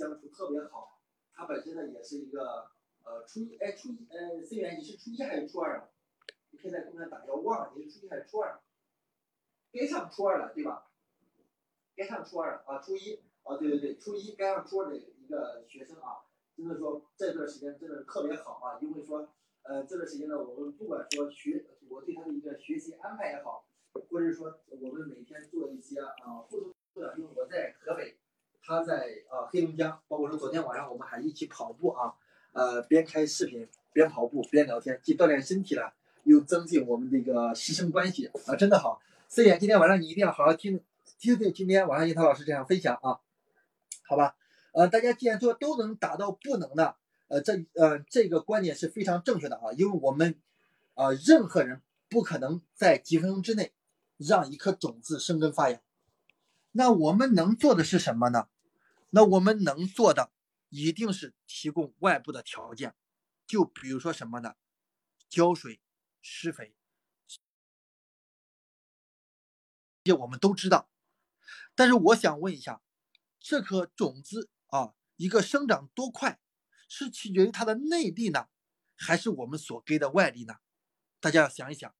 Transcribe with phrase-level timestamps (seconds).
[0.00, 0.98] 相处特别好。
[1.34, 2.70] 他本身呢也是一个
[3.04, 5.88] 呃初一，哎初一，呃思源你是初一还是初二啊？
[6.50, 8.60] 你可以在公屏上打，我忘了你是初一还是初二？
[9.70, 10.90] 该上初二了对吧？
[11.94, 16.24] 该上初二了啊，初一啊，对对对，初一该上初二的一个学生啊，
[16.56, 19.28] 真的说这段时间真的特别好啊，因为说
[19.64, 23.66] 呃这段时间呢，我们不管说学，我对他的一个学习安排也好，
[24.10, 28.16] 或者说我们每天做一些啊互动的，因为我在河北。
[28.62, 32.14] 他在啊黑龙江，包括说昨天晚上我们还一起跑步啊，
[32.52, 35.92] 呃边开视频边跑步边聊天，既锻炼身体了，
[36.24, 39.00] 又增进我们这个师生关系啊，真的好。
[39.28, 40.80] 四眼，今天晚上你一定要好好听
[41.18, 43.18] 听听今天晚上樱桃老师这样分享啊，
[44.06, 44.36] 好吧？
[44.72, 46.96] 呃，大家既然说都能达到不能的，
[47.28, 50.36] 呃这呃这个观点是非常正确的啊，因为我们
[50.94, 53.72] 啊任何人不可能在几分钟之内
[54.16, 55.80] 让一颗种子生根发芽。
[56.72, 58.48] 那我们能做的是什么呢？
[59.10, 60.32] 那我们能做的
[60.68, 62.94] 一定是提供外部的条件，
[63.46, 64.54] 就比如说什么呢？
[65.28, 65.80] 浇水、
[66.20, 66.74] 施肥，
[70.04, 70.88] 这我们都知道。
[71.74, 72.82] 但是我想问一下，
[73.40, 76.40] 这颗种子啊，一个生长多快，
[76.88, 78.48] 是取决于它的内力呢，
[78.96, 80.56] 还是我们所给的外力呢？
[81.18, 81.92] 大家要想一想。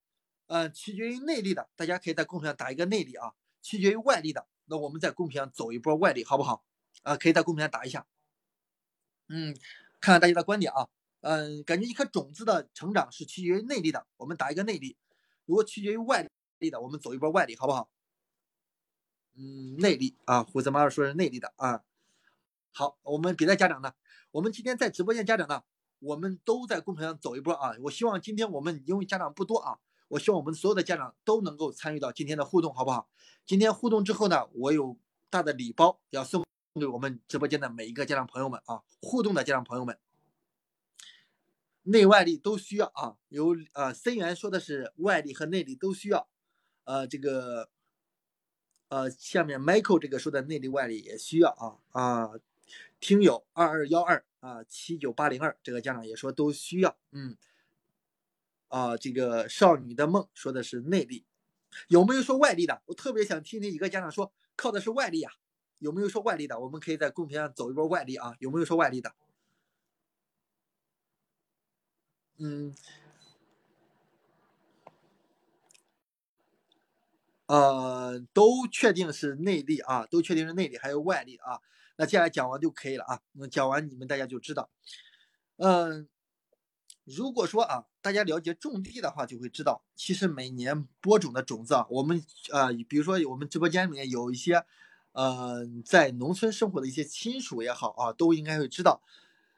[0.47, 4.49] 嗯，取决于内力的，大家可以在公屏上打一个内力啊；取决于外力的。
[4.71, 6.65] 那我们在公屏上走一波外力，好不好？
[7.03, 8.07] 啊，可以在公屏上打一下。
[9.29, 9.53] 嗯，
[10.01, 10.89] 看看大家的观点啊。
[11.23, 14.97] 嗯，感觉一颗种子的成长是取决于内力的，我们打一个内力。
[15.45, 16.27] 如果取决于外
[16.61, 17.91] 力的，我们走一波外力，好不好？
[19.35, 21.83] 嗯，内力啊，胡子妈妈说是内力的啊。
[22.73, 23.93] 好，我们别的家长呢？
[24.31, 25.65] 我们今天在直播间家长呢，
[25.99, 27.75] 我们都在公屏上走一波啊。
[27.83, 29.81] 我希望今天我们因为家长不多啊。
[30.11, 33.09] 我希望我们所有的家长都能够参与到今天的互动，好不好？
[33.47, 34.97] 今天互动之后呢，我有
[35.29, 36.45] 大的礼包要送
[36.75, 39.97] 给我们直播间的每一个家长朋友们啊，互动的家长朋友们，
[41.85, 43.17] 内外力都需要啊。
[43.29, 46.29] 有呃森源说的是外力和内力都需要，
[46.85, 47.71] 呃这个
[48.89, 52.31] 呃下面 Michael 这个说的内力外力也需要啊啊，
[52.99, 57.37] 听友二二幺二啊七九八零二这个家长也说都需要，嗯。
[58.71, 61.25] 啊，这个少女的梦说的是内力，
[61.89, 62.81] 有没有说外力的？
[62.87, 65.33] 我特别想听听一个家长说靠的是外力啊，
[65.81, 66.59] 有没有说外力的？
[66.61, 69.13] 我们可以在公屏上走一波外力啊，有没有说外力的？
[72.39, 72.75] 嗯，
[77.47, 81.61] 呃，都确定是内力啊，都确定是内力，还有外力啊。
[81.97, 84.71] 那接下来讲完就可以了啊，那讲完你们大家就知道，
[85.57, 86.09] 嗯。
[87.17, 92.23] 如果说啊，大家了解种地的话，就会知道，其实每年播种的种子啊，我们
[92.53, 94.65] 呃，比如说我们直播间里面有一些，
[95.13, 99.03] 呃，在农村生活的一些亲属也好啊，都应该会知道，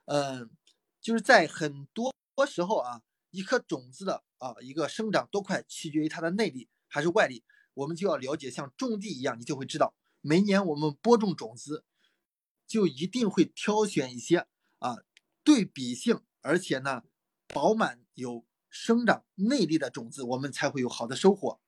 [0.06, 0.48] 嗯，
[1.00, 2.14] 就是在很多
[2.46, 7.42] 时候啊，一颗种子的啊一个生长多快，取决于它的内力还是外力，
[7.74, 9.92] 我们就要了解，像种地一样，你就会知道，
[10.22, 11.84] 每年我们播种种子，
[12.66, 14.46] 就一定会挑选一些
[14.78, 14.98] 啊
[15.44, 17.02] 对比性，而且呢。
[17.52, 21.60] 饱满有生长内力的种子，我们才会有好的收获。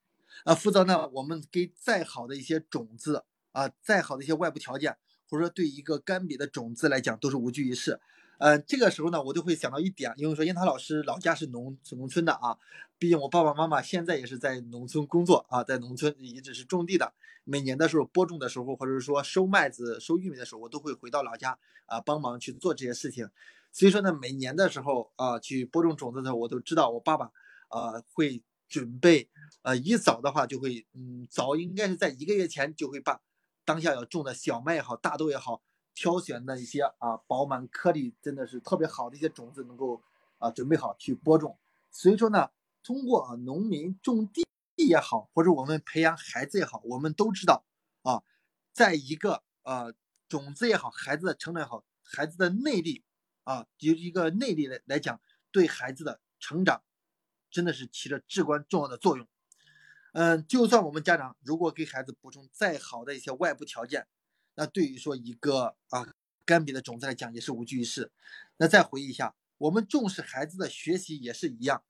[0.43, 4.97] 啊，否则呢，我们给再好的一些种子啊，再好的一些外部条件，
[5.29, 8.01] 或者说对一个干瘪的种子来讲，都是无济于事。
[8.37, 12.57] 呃，这个时候呢，我就会想到一点，因为说樱桃老师老家是农农村的啊，
[12.97, 17.13] 毕竟我爸爸妈妈现在也是在农村工作啊，在农村一直是种地的。
[17.45, 23.29] 每年的时候播种的时候，或者说收麦子、收玉米的时候，我都会回到老家啊，帮忙去做这些事情。
[23.75, 27.25] 所以说呢，每年的时候啊，去播种种子的时候，我都知道我爸爸
[27.67, 29.29] 啊会准备，
[29.63, 33.19] 呃，一早的话就会，嗯，早应该是在一个月前就会把
[33.65, 35.61] 当下要种的小麦也好，大豆也好，
[35.93, 40.01] 挑选的一些啊饱满颗粒真的是特别好的一些种子能够
[40.37, 41.57] 啊准备好去播种。
[41.91, 44.45] 所以说呢，通过啊农民种地
[44.77, 47.65] 也好，或者我们培养孩子也好，我们都知道
[48.03, 48.23] 啊，
[48.71, 49.93] 在一个呃
[50.29, 53.03] 种子也好，孩子的成长也好，孩子的内力。
[53.45, 55.21] 啊，就一个内力来来讲，
[55.51, 56.83] 对孩子的成长
[57.49, 59.25] 真的是起着至关重要的作用。
[60.11, 64.07] 嗯，就算我们家长如果给孩子补充再好的一些外部条件，
[64.55, 66.13] 那对于说一个啊
[66.43, 68.11] 干瘪的种子来讲也是无济于事。
[68.57, 71.83] 那再回忆一下，我们重视孩子的学习也是一样，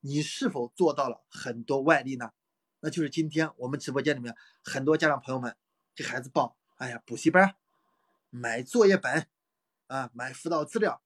[0.00, 2.32] 你是否做到了很多外力呢？
[2.80, 5.56] 那就是今天我们直播间里面很多家长朋友们
[5.94, 7.56] 给孩子报，哎呀，补习班，
[8.30, 9.26] 买作业本。
[9.88, 11.02] 啊，买辅导资料，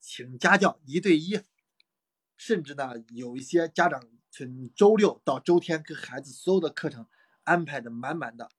[0.00, 1.40] 请家教一对一，
[2.36, 7.06] 甚至呢，有一些家长从周六到周天给孩子所有的课程
[7.44, 8.50] 安排的满满的。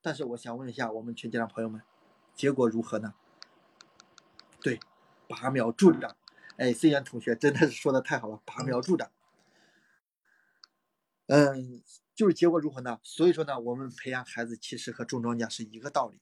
[0.00, 1.82] 但是我想问一下我们全家长朋友们，
[2.34, 3.14] 结果如何呢？
[4.60, 4.78] 对
[5.28, 6.16] 拔苗助长。
[6.58, 9.10] 哎，思源同学真的是说的太好了，拔苗助长。
[11.26, 11.82] 嗯，
[12.14, 13.00] 就是结果如何呢？
[13.02, 16.20] 所以说呢，我们培养孩子其实和种庄稼是一个道理，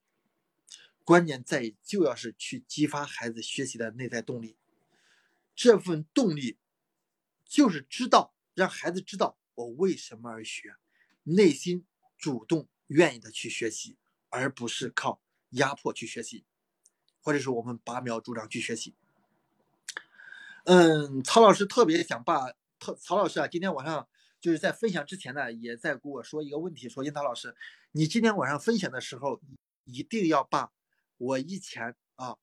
[1.11, 4.55] 关键在于就要是去激发孩子学习的内在动力，
[5.57, 6.57] 这份动力
[7.45, 10.77] 就是知道让孩子知道我为什么而学，
[11.25, 11.85] 内心
[12.17, 13.97] 主动愿意的去学习，
[14.29, 16.45] 而不是靠压迫去学习，
[17.21, 18.95] 或者是我们拔苗助长去学习。
[20.63, 24.07] 嗯，曹老师特别想把曹曹老师啊，今天晚上。
[24.41, 27.55] 就是在分享之前呢，也在跟我说一个问题，说樱桃老师，
[27.93, 29.39] 你今天晚上分享的时候，
[29.85, 30.73] 一定要把
[31.21, 32.39] 我以前啊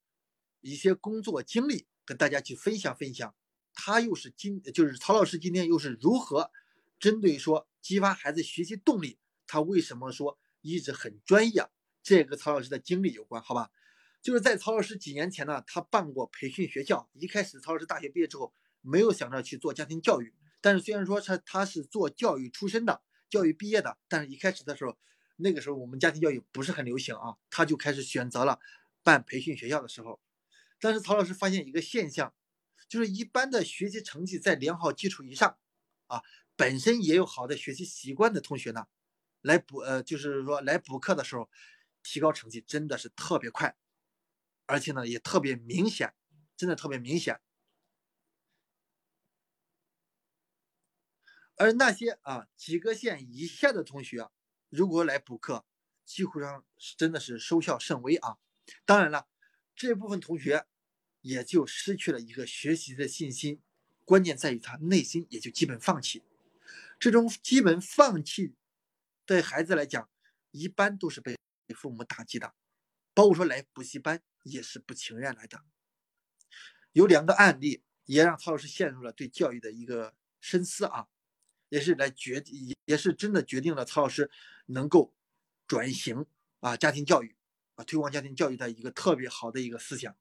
[0.61, 3.33] 一些工作经历跟大家去分享分享。
[3.73, 6.51] 他又是今就是曹老师今天又是如何
[6.99, 11.67] 针对说激发孩子学习动力，他为什么说一直很专业？
[12.03, 13.71] 这个曹老师的经历有关，好吧？
[14.21, 20.33] 就是在曹老师几年前呢，他办过培训学校，一开始曹老师大学毕业之后没有想着去做家庭教育。
[20.61, 24.97] 但是虽然说他他是做教育出身的，教育毕业的，但是一开始的时候，
[25.37, 28.59] 那个时候我们家庭教育不是很流行啊，他就开始选择了
[29.03, 30.19] 办培训学校的时候。
[30.79, 32.33] 但是曹老师发现一个现象，
[32.89, 35.57] 就是一般的学习成绩在良好基础以上，
[36.07, 36.21] 啊，
[36.55, 38.85] 本身也有好的学习习惯的同学呢，
[39.41, 41.49] 来补呃，就是说来补课的时候，
[42.03, 43.75] 提高成绩真的是特别快，
[44.67, 46.13] 而且呢也特别明显，
[46.55, 47.39] 真的特别明显。
[51.55, 54.29] 而那些啊及格线以下的同学，
[54.69, 55.65] 如果来补课，
[56.03, 58.37] 几乎上是真的是收效甚微啊。
[58.85, 59.27] 当然了，
[59.75, 60.65] 这部分同学
[61.21, 63.61] 也就失去了一个学习的信心，
[64.03, 66.23] 关键在于他内心也就基本放弃。
[66.99, 68.55] 这种基本放弃
[69.25, 70.09] 对孩子来讲，
[70.51, 71.37] 一般都是被
[71.75, 72.53] 父母打击的，
[73.13, 75.63] 包括说来补习班也是不情愿来的。
[76.91, 81.07] 有两个案例也让曹老师陷入了对教育的一个深思啊。
[81.69, 82.41] 也是来决，
[82.85, 84.31] 也是真的决定了曹老师
[84.67, 85.13] 能够
[85.67, 86.25] 转型
[86.61, 87.35] 啊家庭教育
[87.75, 90.15] 啊推广家庭教育的一个特别好的一个思想，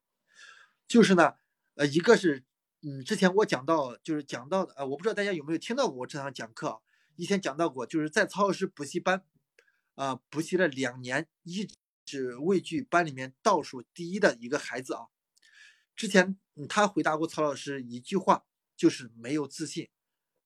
[0.88, 1.34] 就是呢，
[1.74, 2.44] 呃，一个是
[2.82, 6.78] 嗯，之前我讲到就是讲到的，呃，我不知道大家有没有听到过我这堂讲课啊，
[7.14, 9.24] 以前讲到过，就是在曹老师补习班
[9.94, 11.68] 啊补习了两年，一
[12.04, 15.06] 直位居班里面倒数第一的一个孩子啊，
[15.94, 16.38] 之前
[16.68, 18.44] 他回答过曹老师一句话，
[18.76, 19.88] 就是没有自信。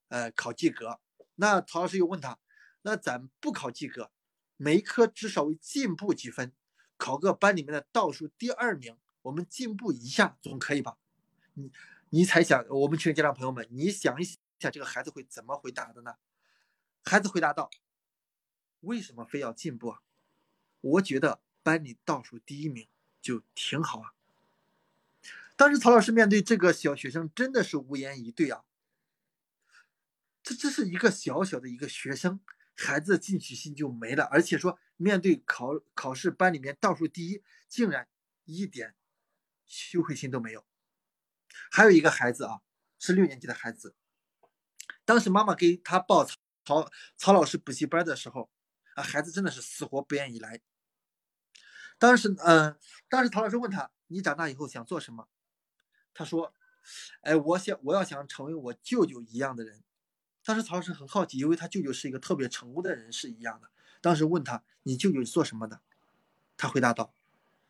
[0.09, 0.99] 呃，考及格，
[1.37, 2.37] 那曹老师又问他，
[2.83, 4.11] 那咱不考及格，
[4.57, 6.53] 每一科至少为进步几分，
[6.97, 10.97] 考个班里面的倒数第二名，我们进步一下总可以吧？
[11.55, 11.71] 你
[12.11, 16.17] 你猜想，我们群里家长朋友们，你想一想，这个孩子会怎么回答的呢？
[17.03, 17.71] 孩子回答道：
[18.81, 20.03] 为什么非要进步啊？
[20.81, 22.89] 我觉得班里倒数第一名
[23.21, 24.15] 就挺好啊。
[25.57, 28.65] 当时曹老师面对这个小学生真的是无言以对啊。
[30.43, 32.41] 这这是一个小小的一个学生，
[32.81, 38.09] 孩子的进取心就没了，而且说面对考考试班里面倒数第一，竟然
[38.45, 38.95] 一点
[39.67, 40.65] 羞愧心都没有。
[41.71, 42.63] 还有一个孩子啊，
[42.99, 43.95] 是六年级的孩子，
[45.05, 46.25] 当时妈妈给他报
[46.65, 48.51] 曹曹老师补习班的时候，
[48.95, 50.63] 啊，孩子真的是死活不愿意来。
[51.99, 52.79] 当时，嗯，
[53.11, 55.29] 当时曹老师问他：“你长大以后想做什么？”
[56.15, 56.55] 他说
[57.21, 59.85] ：“哎，我想我要想成为我舅舅一样的人。”
[60.45, 63.69] 当时曹老师很好奇，因为他舅舅是一个特别成功的人士一样的。
[64.01, 65.81] 当时问他：“你舅舅是做什么的？”
[66.57, 67.13] 他回答道：“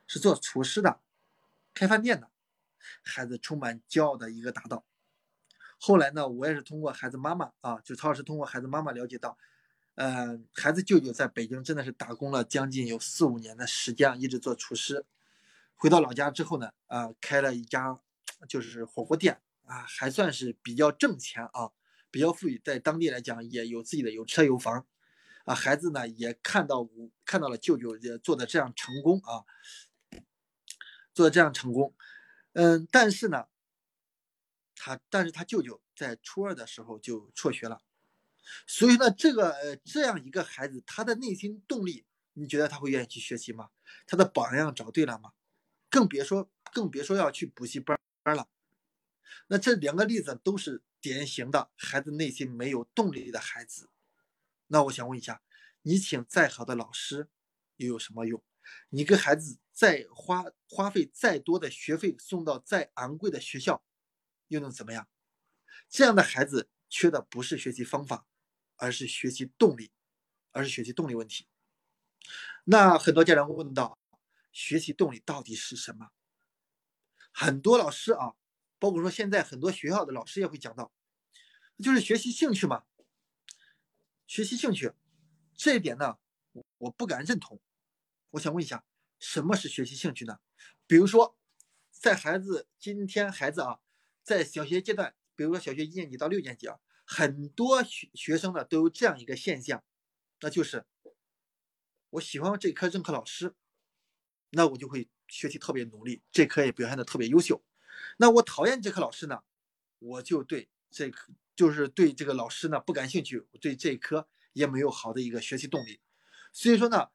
[0.07, 1.01] 是做厨师的，
[1.75, 2.31] 开饭店的。”
[3.03, 4.85] 孩子充满骄傲的一个答道。
[5.79, 9.37] 后来呢，我也是通过孩子妈妈啊，就曹老师通过孩子妈妈了解到，
[9.97, 15.05] 呃，孩子舅舅在北京真的是打工了将近有四五年的时间，一直做厨师。
[15.75, 17.99] 回到老家之后呢，啊，开了一家
[18.49, 21.73] 就是火锅店啊，还算是比较挣钱啊。
[22.11, 24.87] 比较富裕，在当地来讲也有自己的有车有房，
[25.45, 26.89] 啊，孩子呢也看到
[27.25, 29.45] 看到了舅舅也做的这样成功啊，
[31.15, 31.95] 做的这样成功，
[32.53, 33.47] 嗯，但是呢，
[34.75, 37.81] 他但是他舅舅在初二的时候就辍学了，
[38.67, 43.71] 所以呢，这个呃这样一个孩子，他的内心动力，你觉得他会愿意去学习吗？
[44.07, 45.33] 他的榜样找对了吗？
[45.89, 48.49] 更别说更别说要去补习班了。
[49.49, 53.91] 那这两个例子都是典型的孩子内心没有动力的孩子。
[54.67, 55.43] 那我想问一下，
[55.83, 57.29] 你请再好的老师
[57.77, 58.43] 又有什么用？
[58.91, 63.83] 你给孩子再花花费再多的学费送到再昂贵的学校，
[64.49, 65.09] 又能怎么样？
[65.89, 68.27] 这样的孩子缺的不是学习方法，
[68.77, 69.91] 而是学习动力，
[70.53, 71.49] 而是学习动力问题。
[72.65, 73.99] 那很多家长会问到，
[74.53, 76.11] 学习动力到底是什么？
[77.33, 78.35] 很多老师啊，
[78.81, 80.93] 包括说现在很多学校的老师也会讲到，
[81.79, 82.85] 就是学习兴趣嘛。
[84.27, 84.93] 学习兴趣
[85.55, 86.17] 这一点呢，
[86.79, 87.61] 我不敢认同。
[88.31, 88.85] 我想问一下，
[89.19, 90.41] 什么是学习兴趣呢？
[90.87, 91.37] 比如说，
[91.91, 93.81] 在孩子今天孩子啊，
[94.23, 99.85] 在小学阶段，比如说小学一年级到六年级啊，很多学学生呢都有这样一个现象，
[100.41, 100.87] 那就是
[102.11, 103.55] 我喜欢这科任课老师，
[104.51, 107.63] 那我就会学习特别努力，这科也表现的特别优秀。
[108.21, 109.43] 那我讨厌这科老师呢，
[109.99, 111.33] 我就对这科。
[111.57, 116.01] 就是对这个老师呢不感兴趣，对这一科也没有好的一个学习动力，
[116.55, 117.11] 所以说呢，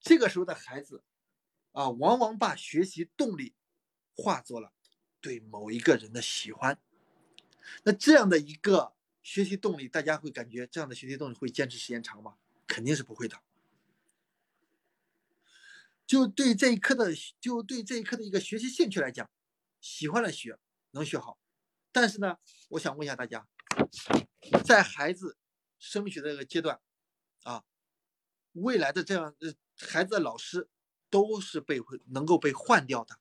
[0.00, 1.04] 这个时候的孩子
[1.70, 3.54] 啊，往往把学习动力
[4.16, 4.72] 化作了
[5.20, 6.80] 对某一个人的喜欢。
[7.84, 12.34] 那这样的一个学习动力，大家会感觉这样的学习动力会坚持时间长吗？
[12.66, 13.40] 肯定是不会的。
[16.04, 19.30] 就对这一科的，就对这一科的一个学习兴趣来讲，
[19.80, 20.58] 喜欢的学
[20.92, 21.38] 能学好，
[21.92, 22.38] 但是呢，
[22.70, 23.46] 我想问一下大家。
[24.64, 25.36] 在孩子
[25.78, 26.80] 升学的这个阶段，
[27.42, 27.64] 啊，
[28.52, 30.68] 未来的这样呃，孩子的老师
[31.10, 33.18] 都是被会能够被换掉的。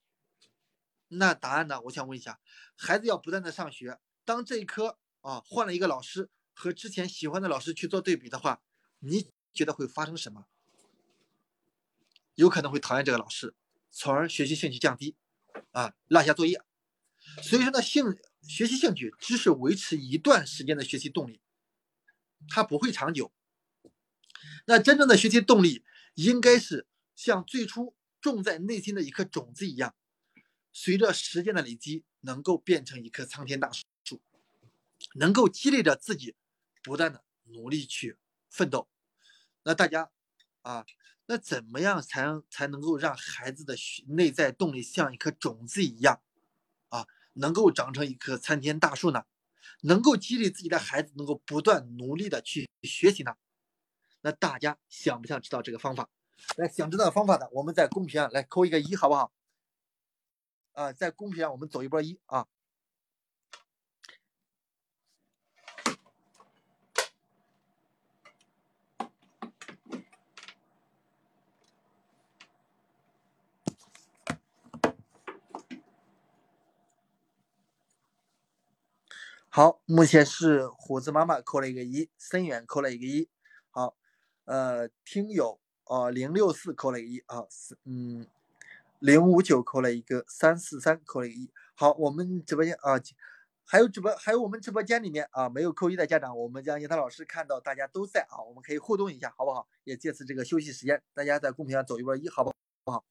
[1.10, 1.80] 那答案呢？
[1.82, 2.40] 我想问一下，
[2.76, 8.62] 孩子要不断的上学，当这一科啊换了一个老师，和之前喜欢的老师去做对比的话，
[9.00, 10.48] 你觉得会发生什么？
[12.36, 13.56] 有可能会讨厌这个老师，
[13.90, 15.16] 从而学习兴趣降低，
[15.72, 16.62] 啊，落下作业。
[17.42, 18.18] 所以说呢，兴。
[18.48, 21.42] 学习兴趣只是维持一段时间的学习动力，
[22.48, 23.34] 它不会长久。
[24.68, 25.84] 那真正的学习动力
[26.14, 29.94] 应该是像最初种在内心的一颗种子一样，
[30.72, 33.70] 随着时间的累积，能够变成一棵苍天大
[34.06, 34.22] 树，
[35.16, 36.34] 能够激励着自己
[36.82, 38.18] 不断的努力去
[38.50, 38.88] 奋斗。
[39.64, 40.10] 那大家
[40.62, 40.86] 啊，
[41.28, 43.76] 那怎么样才能才能够让孩子的
[44.08, 46.22] 内在动力像一颗种子一样？
[46.90, 49.26] 啊能够长成一棵参天大树呢？
[49.82, 53.36] 能够激励自己的孩子能够不断努力的去学习呢？
[54.22, 56.10] 那大家想不想知道这个方法？
[56.56, 59.32] 来，想知道方法的，我们在公屏上来扣一个一，好不好？
[60.72, 62.48] 啊，在公屏上我们走一波一啊。
[79.58, 83.28] 好，目前是虎子妈妈扣了一个一，森远扣了一个一。
[83.72, 83.98] 好，
[84.46, 87.48] 呃，听友呃零六四扣了一个一啊，
[87.84, 88.28] 嗯，
[89.00, 91.50] 零五九扣了一个，三四三扣了一个一。
[91.74, 93.02] 好，我们直播间啊，
[93.66, 99.68] 还有直播还有我们直播间里面啊没有扣一的家长，我们将叶涛老师看到大家都在啊，我们可以互动一下，好不好？
[99.86, 102.54] 也借此这个休息时间，大家在公屏上走一波一，好不
[102.92, 103.04] 好？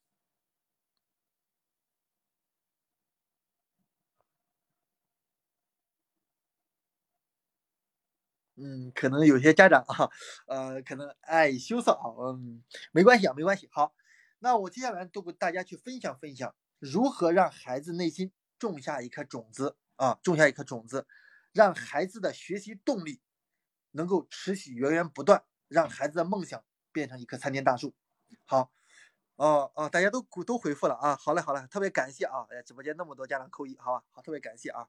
[8.56, 10.08] 嗯，可能有些家长啊，
[10.48, 13.68] 呃，可能爱羞涩啊，嗯，没关系啊，没关系。
[13.70, 13.94] 好，
[14.38, 21.06] 那我接下来都给大家去分享分享，如何让孩子内心种下一颗种子啊，种下一颗种子，
[21.52, 23.20] 让孩子的学习动力
[23.92, 27.94] 能够持续源源不断，让孩子的梦想变成一棵参天大树。
[28.46, 28.72] 好，
[29.36, 34.86] 哦哦，大家都都回复了啊，好嘞好嘞，特别感谢啊，哎，直播间那么多家长扣一，好吧，好，特别感谢啊。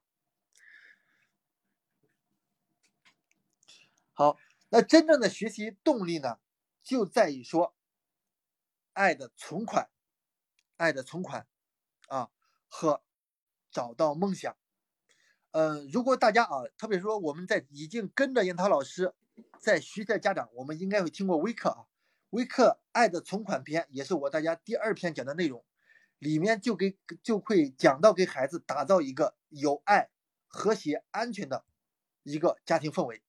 [4.18, 4.36] 好，
[4.70, 6.40] 那真正的学习动力呢，
[6.82, 7.72] 就在于说，
[8.92, 9.90] 爱的存款，
[10.76, 11.46] 爱的存款，
[12.08, 12.28] 啊，
[12.66, 13.00] 和
[13.70, 14.56] 找到梦想。
[15.52, 19.14] 嗯，如果大家啊，特别说我们在已经跟着严涛老师
[19.60, 21.86] 在学的家长，我们应该会听过微课啊，
[22.30, 25.64] 微课爱的存款篇也是我大家第二篇讲的内容，
[26.18, 30.10] 里面就给就会讲到给孩子打造一个有爱、
[30.48, 31.64] 和谐、安全的
[32.24, 33.22] 一个家庭氛围。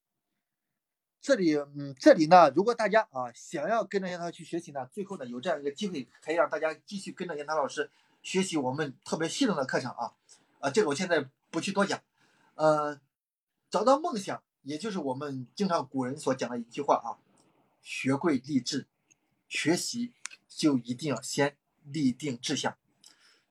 [1.21, 7.91] 这里，嗯，这里呢，如果大家啊想要跟着杨涛去学习呢，最后呢有这样一个机会，可以让大家继续跟着杨涛老师
[8.23, 10.13] 学习我们特别系统的课程啊，
[10.59, 12.01] 啊，这个我现在不去多讲，
[12.55, 12.99] 呃，
[13.69, 17.19] 找到梦想，也就是我们经常古人所讲的一句话啊，
[17.81, 18.88] 学贵立志，
[19.49, 20.13] 学习
[20.47, 22.77] 就一定要先立定志向，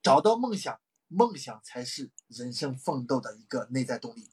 [0.03, 4.31] 找到梦想，梦想才是人生奋斗的一个内在动力。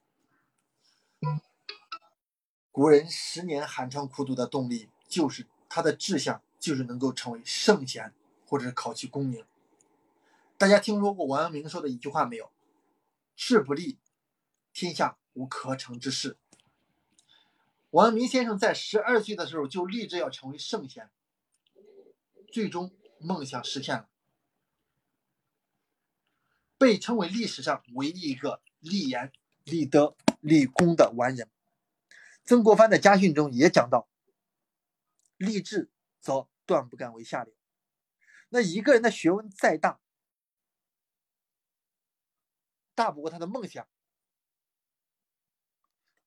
[2.76, 8.14] 古人十年寒窗苦读的动力，就是他的志向，就是能够成为圣贤，
[8.46, 9.46] 或者是考取功名。
[10.58, 12.52] 大家听说过王阳明说的一句话没有？
[13.34, 13.98] 志不立，
[14.74, 16.36] 天下无可成之事。
[17.92, 21.10] 王阳明先生在十二岁的时候就立志要成为圣贤，
[22.52, 24.10] 最终梦想实现了。
[26.78, 29.32] 被称为历史上唯一一个立言、
[29.64, 31.48] 立德、立功的完人。
[32.46, 34.08] 曾国藩的家训中也讲到
[35.38, 37.54] ：“立志则断不敢为下流。”
[38.50, 40.00] 那一个人的学问再大，
[42.94, 43.86] 大不过他的梦想；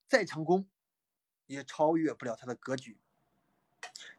[0.08, 0.68] 再成功，
[1.46, 2.98] 也超越不了他的格局。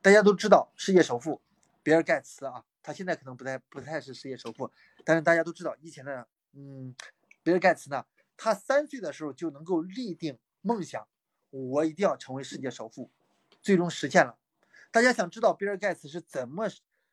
[0.01, 1.41] 大家都知道，世界首富
[1.83, 4.71] 比尔盖茨啊，他现在可能不太不太是世界首富，
[5.03, 6.95] 但是大家都知道，以前的嗯，
[7.43, 8.05] 比尔盖茨呢，
[8.37, 11.07] 他三岁的时候就能够立定梦想，
[11.49, 13.11] 我一定要成为世界首富，
[13.61, 14.37] 最终实现了。
[14.91, 16.67] 大家想知道比尔盖茨是怎么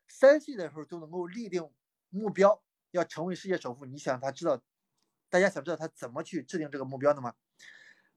[0.07, 1.69] 三岁的时候就能够立定
[2.09, 3.85] 目标，要成为世界首富？
[3.85, 4.61] 你想他知道，
[5.29, 7.35] 大家想知道他怎么去制定这个目标的吗？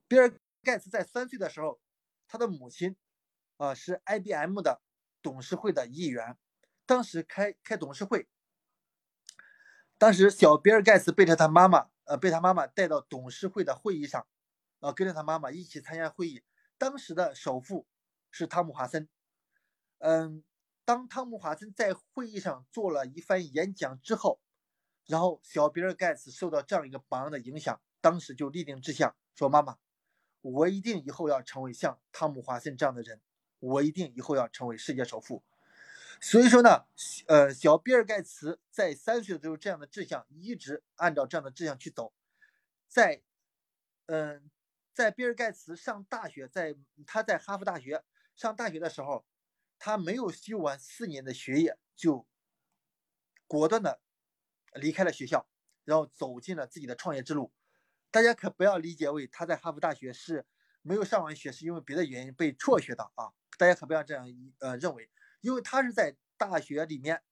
[0.07, 1.79] 比尔盖茨在三岁的时候，
[2.27, 2.95] 他的母亲。
[3.57, 4.81] 啊，是 IBM 的
[5.21, 6.35] 董事会的一员。
[6.87, 8.27] 当时开开董事会，
[9.99, 14.25] 当时小比尔盖茨背着他妈妈，呃，被他妈妈带到董事会的会议上，
[14.81, 16.43] 啊，跟着他妈妈一起参加会议。
[16.77, 17.87] 当时的首富
[18.29, 19.07] 是汤姆·华森。
[19.99, 20.43] 嗯，
[20.83, 24.41] 当汤姆·华森在会议上做了一番演讲之后，
[25.05, 29.77] 然后小比尔盖茨受到这样一个榜样的影响，当时就立定志向，说：“妈妈，
[30.41, 33.21] 我一定以后要成为像汤姆·华森这样的人。”
[33.61, 35.43] 我一定以后要成为世界首富，
[36.19, 36.87] 所以说呢，
[37.27, 42.11] 呃，小比尔盖茨在三岁的时候这样的志向，一直按照这样的志向去走，
[42.87, 43.21] 在，
[44.07, 44.49] 嗯，
[44.93, 48.03] 在比尔盖茨上大学，在他在哈佛大学
[48.35, 49.25] 上大学的时候，
[49.79, 52.27] 他没有修完四年的学业，就
[53.47, 54.01] 果断的
[54.73, 55.47] 离开了学校，
[55.85, 57.51] 然后走进了自己的创业之路。
[58.11, 60.45] 大家可不要理解为他在哈佛大学是
[60.81, 63.31] 没有上完学，是因为别的原因被辍学的啊。
[63.57, 64.27] 大家可不要这样
[64.59, 67.23] 呃认为，因为他是在大学里面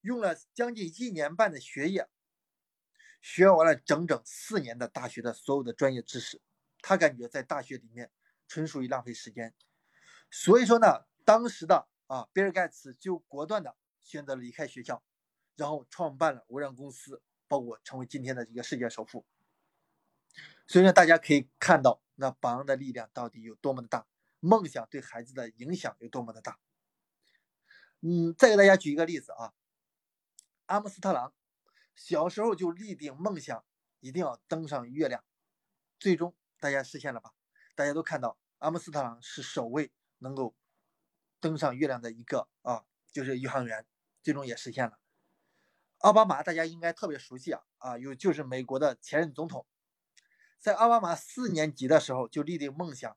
[0.00, 2.08] 用了将近一年半的学业，
[3.20, 6.40] 学完了整整四年的大学的所有的专业知识，
[6.86, 8.10] 他感觉在大学里面
[8.46, 9.54] 纯属于浪费时间，
[10.30, 15.02] 所以说呢，当时的啊比尔盖茨就果断的选择离开学校，
[15.56, 19.24] 然后创办了微软公司，包括成为今天的一个世界首富。
[20.66, 24.06] 所以呢大家可以看到那榜样的力量到底有多么的大。
[24.40, 26.58] 梦想对孩子的影响有多么的大？
[28.00, 29.54] 嗯，再给大家举一个例子啊，
[30.66, 31.32] 阿姆斯特朗
[31.96, 33.64] 小时候就立定梦想，
[34.00, 35.24] 一定要登上月亮，
[35.98, 37.32] 最终大家实现了吧？
[37.74, 40.54] 大家都看到，阿姆斯特朗是首位能够
[41.40, 43.84] 登上月亮的一个啊，就是宇航员，
[44.22, 44.98] 最终也实现了。
[45.98, 49.66] 奥巴马大家应该特别熟悉啊啊，有就是美国的前任总统，
[50.58, 53.16] 在奥巴马四年级的时候就立定梦想。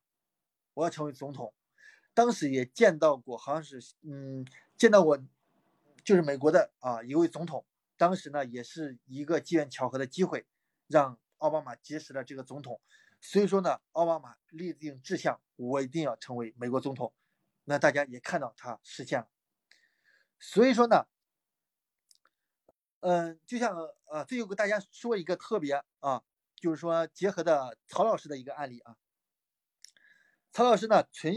[0.74, 1.54] 我要成为总统，
[2.14, 4.46] 当时也见到过，好像是，嗯，
[4.78, 5.18] 见到过，
[6.04, 7.66] 就是美国的啊一位总统。
[7.98, 10.46] 当时呢，也是一个机缘巧合的机会，
[10.86, 12.80] 让奥巴马结识了这个总统。
[13.20, 17.14] 所以说呢，奥巴马立定志向，我一定要成为美国总统。
[17.66, 19.28] 那大家也看到他实现了。
[20.40, 21.08] 所以说呢，
[23.02, 23.76] 嗯，就像
[24.06, 26.24] 呃，最后给大家说一个特别啊，
[26.56, 28.96] 就是说结合的曹老师的一个案例啊。
[30.54, 31.32] 曹老师呢，从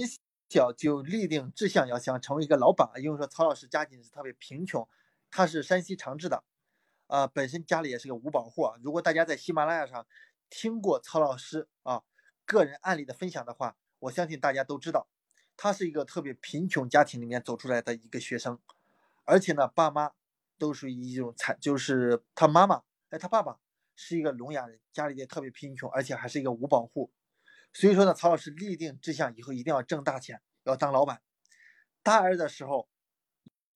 [0.48, 2.90] 小就立定志向，要想成为一个老板。
[3.02, 4.88] 因为说曹老师家境是特别贫穷，
[5.30, 6.44] 他是山西长治的，
[7.06, 8.70] 啊，本身家里也是个五保户。
[8.82, 10.06] 如果大家在喜马拉雅上
[10.50, 12.02] 听过曹老师啊
[12.44, 15.08] 个人案例的分享的话，我相信大家都知道，
[15.56, 18.58] 他是一个特别贫穷家庭里面走出来的一个学生，
[19.24, 20.10] 而且呢，爸妈
[20.58, 23.58] 都属于一种残，就是他妈妈哎，他爸爸
[23.94, 27.12] 是一个聋哑人，家里也特别贫穷，而且还是一个五保户。
[27.72, 31.22] 所以说呢，曹老师立定志向，以后一定要挣大钱，要当老板。
[32.02, 32.88] 大二的时候，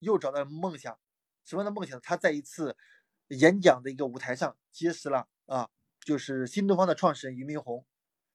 [0.01, 0.99] 又找到了梦想，
[1.45, 2.01] 什么样的梦想？
[2.01, 2.77] 他在一次
[3.29, 5.71] 演讲的一个舞台上结识了啊，
[6.05, 7.85] 就是新东方的创始人俞敏洪。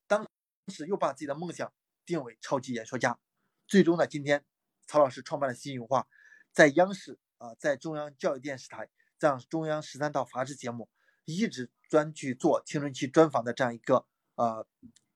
[0.08, 0.28] 当
[0.68, 1.72] 时又把自己的梦想
[2.06, 3.20] 定为超级演说家。
[3.68, 4.44] 最终呢，今天
[4.88, 6.08] 曹老师创办了新文化，
[6.52, 10.90] 在央视啊，在中央教育电视台这样中央十三套法制节目，
[11.26, 14.06] 一直专去做青春期专访的这样一个
[14.36, 14.68] 呃。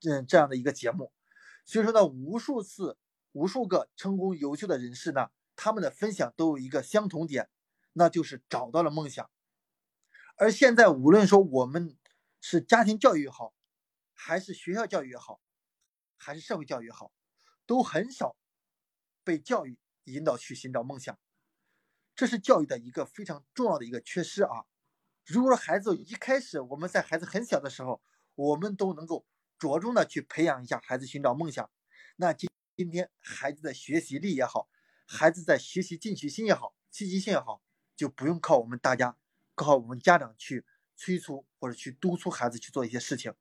[0.06, 1.14] 嗯，这样的一个节目，
[1.64, 2.98] 所以说呢，无数次、
[3.32, 7.50] 无数个成功优秀的人士呢，他们的分享都有一个相同点，
[7.94, 9.30] 那就是找到了梦想。
[10.36, 11.96] 而现在，无论说我们
[12.46, 13.56] 是家庭教育也好，
[14.12, 15.40] 还是学校教育也好，
[16.18, 17.14] 还是社会教育也好，
[17.66, 18.36] 都很少
[19.24, 21.18] 被教育引导去寻找梦想，
[22.14, 24.66] 这是教育的一个非常重要的一个缺失啊。
[25.26, 28.04] 如果说孩子一开始我们在孩子很小的时候，
[28.36, 29.26] 我们都能够。
[29.60, 31.72] 着重的去培养一下孩子寻找梦想，
[32.18, 34.68] 那今今天孩子的学习力也好，
[35.06, 37.62] 孩子在学习进取心也好，积极性也好，
[37.96, 39.18] 就不用靠我们大家，
[39.56, 40.66] 靠我们家长去
[41.04, 43.34] 催促或者去督促孩子去做一些事情，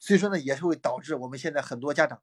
[0.00, 2.20] 所以说呢，也是会导致我们现在很多家长，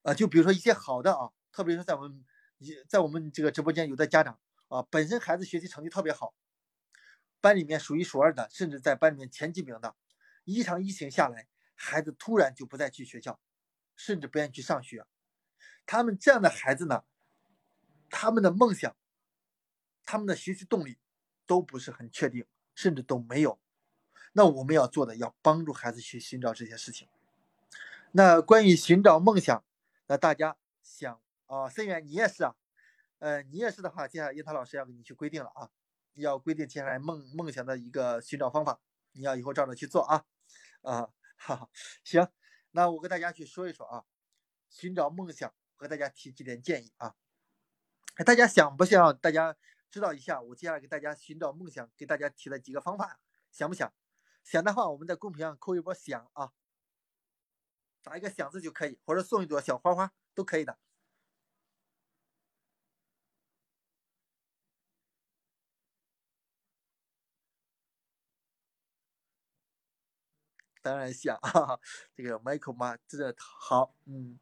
[0.00, 2.24] 啊，就比如说一些好的啊，特别是在我们
[2.88, 6.34] 在我们这个直播间有的家长啊，本身孩子学习成绩特别好，
[7.42, 9.94] 班里面数一数二的，甚至在班里面前几名的，
[10.44, 13.38] 一场疫情下来，孩子突然就不再去学校，
[13.96, 15.04] 甚至不愿意去上学，
[15.84, 17.04] 他们这样的孩子呢，
[18.08, 18.96] 他们的梦想，
[20.06, 20.96] 他们的学习动力
[21.44, 22.46] 都不是很确定。
[22.74, 23.58] 甚至都没有，
[24.32, 27.08] 那我们要做的要帮助孩子去寻找这些事情。
[28.12, 29.64] 那关于寻找梦想，
[30.06, 32.56] 那大家想啊，森源你也是啊，
[33.18, 35.70] 呃，你也是的话，接下来樱桃老师要给你去规定了啊，
[36.14, 38.80] 要规定接下来梦梦想的一个寻找方法，
[39.12, 40.24] 你要以后照着去做啊，
[40.82, 41.68] 啊，哈，
[42.04, 42.28] 行，
[42.72, 44.04] 那我跟大家去说一说啊，
[44.68, 47.14] 寻找梦想，和大家提几点建议啊，
[48.26, 49.16] 大家想不想？
[49.18, 49.56] 大家。
[49.94, 53.20] 知道一下，我接下来给大家寻找梦想，给大家提了几个方法，
[53.52, 53.94] 想不想？
[54.42, 56.52] 想的话，我们在公屏上扣一波想啊，
[58.02, 60.76] 打一个想字就可以，或者送一朵小花花都可以的。
[70.82, 71.80] 当然想，哈哈，
[72.16, 74.40] 这个 Michael 嘛，这个好，嗯，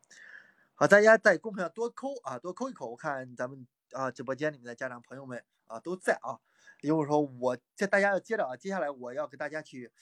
[0.74, 3.66] 好，大家在公屏上多扣啊，多扣一口，我看咱们。
[3.92, 6.40] 啊，直播间里面的家长朋友们啊都在啊，
[6.80, 9.92] 因为说我这大家要接着啊，接下来我要给大家去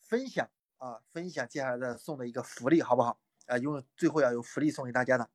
[0.00, 3.18] 分享啊，分享接下来的送的一个福利，好不好？
[3.46, 5.30] 啊，因为最后要有福利送给大家的，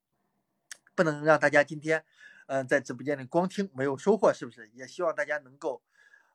[0.96, 2.06] 不能让大家今天
[2.48, 4.70] 嗯在直播间里光听没有收获，是不是？
[4.70, 5.82] 也希望大家能够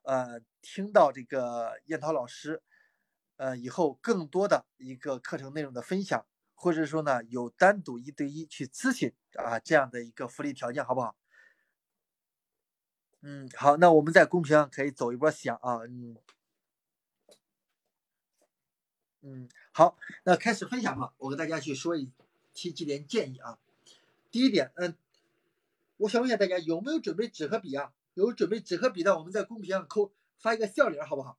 [0.03, 2.62] 呃听到这个燕涛老师
[3.37, 11.17] 呃以后更多的一个课程内容的分享，或者说呢有单独一对一去咨询啊这样的一个福利条件，好不好？
[13.20, 16.16] 嗯，好，那我们在公屏上可以走一波响啊，嗯，
[19.22, 22.11] 嗯，好，那开始分享吧，我给大家去说一
[22.54, 23.59] 提几点建议啊。
[24.31, 24.94] 第一点，嗯，
[25.96, 27.92] 我想问一下大家有没有准备纸和笔啊？
[28.14, 31.38] 有准备纸和笔的，我们在公屏上扣发一个笑脸，好不好？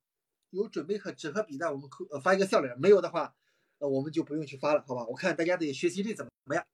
[0.50, 3.34] 有准备和纸和笔的，我们扣呃发一个笑脸，没有的话，
[3.78, 5.06] 呃我们就不用去发了，好吧？
[5.06, 6.66] 我看大家的学习力怎么怎么样。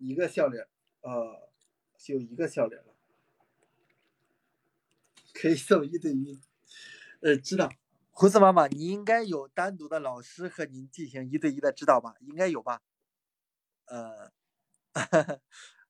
[0.00, 0.66] 一个笑脸，
[1.02, 1.50] 呃，
[1.98, 2.94] 就一个笑脸了，
[5.34, 6.40] 可以送一对一。
[7.20, 7.70] 呃，知道，
[8.10, 12.14] 胡子妈妈，你应该有单独的老师和您进行一对一的指导吧？
[12.20, 12.80] 应该有吧？
[13.84, 14.32] 呃，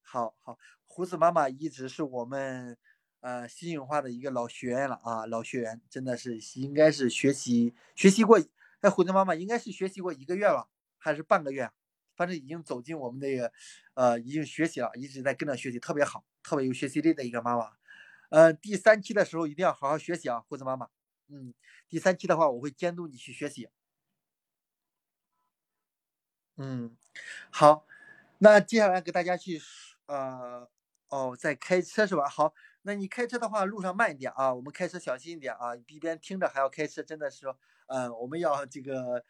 [0.02, 2.76] 好好，胡子妈妈一直是我们
[3.20, 8.40] 呃新永化的一个老学员了啊，老学员真的是应该是学习学习过，
[8.80, 10.68] 哎，胡子妈妈应该是学习过一个月了，
[10.98, 11.70] 还是半个月？
[12.20, 13.50] 反正已经走进我们那个，
[13.94, 17.72] 呃，已经学习了，一直在跟着学习，特别好，特别有学习力的一个妈妈。
[18.28, 20.90] 嗯，第三期的时候一定要好好学习啊，胡子妈妈。
[21.28, 21.54] 嗯，
[21.88, 23.70] 第三期的话，我会监督你去学习。
[26.58, 26.94] 嗯，
[27.48, 27.86] 好，
[28.36, 29.58] 那接下来给大家去，
[30.04, 30.68] 呃，
[31.08, 32.28] 哦，在开车是吧？
[32.28, 32.52] 好，
[32.82, 37.46] 那你开车的话，路上慢一点啊，我们开车小心一点啊，一边听着还要开车，真的是，
[37.86, 39.24] 嗯，我们要这个。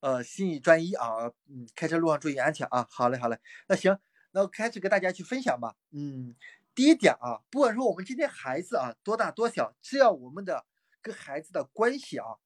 [0.00, 2.86] 呃，心意专一啊，嗯，开车路上注意安全啊。
[2.90, 3.98] 好嘞，好嘞，那行，
[4.32, 5.74] 那我开始跟大家去分享吧。
[5.90, 6.36] 嗯，
[6.74, 10.66] 第一点啊，不管说我们今天孩子啊多大多小，只要我们的
[11.00, 12.36] 跟孩子的关系啊，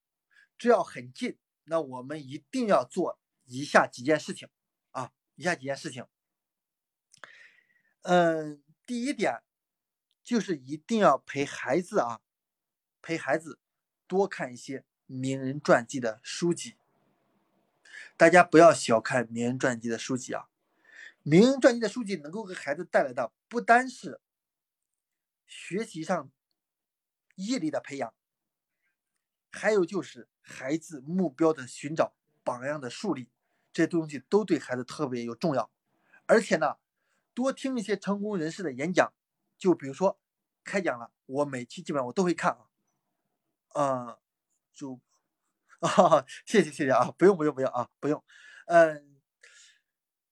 [0.56, 4.48] 只要很近，那我们一定要做以下几件事情
[4.92, 6.06] 啊，以下几件事情。
[8.02, 9.42] 嗯，第一点
[10.22, 12.20] 就是一定要陪孩子啊，
[13.02, 13.58] 陪孩子
[14.06, 16.76] 多看一些名人传记的书籍。
[18.20, 20.50] 大家不要小看名人传记的书籍啊！
[21.22, 24.20] 名人传记的书籍能够给孩子带来的不单是
[25.46, 26.30] 学习上
[27.34, 28.12] 毅力的培养，
[29.50, 32.12] 还有就是孩子目标的寻找、
[32.44, 33.30] 榜样的树立，
[33.72, 35.70] 这些东西都对孩子特别有重要。
[36.26, 36.76] 而且呢，
[37.32, 39.14] 多听一些成功人士的演讲，
[39.56, 40.20] 就比如说
[40.62, 42.68] 开讲了，我每期基本上我都会看啊，
[43.72, 44.18] 嗯，
[44.74, 45.00] 就。
[45.86, 48.22] 啊，谢谢谢谢啊，不用不用不用啊，不用，
[48.66, 49.18] 嗯，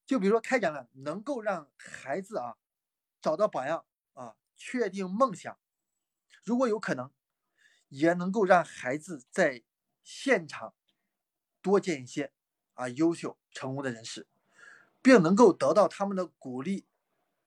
[0.05, 2.57] 就比如说开讲了，能够让孩子啊
[3.19, 3.83] 找到榜样
[4.13, 5.57] 啊，确定梦想，
[6.43, 7.11] 如果有可能，
[7.87, 9.63] 也能够让孩子在
[10.03, 10.75] 现场
[11.63, 12.31] 多见一些
[12.75, 14.27] 啊优秀成功的人士，
[15.01, 16.85] 并能够得到他们的鼓励，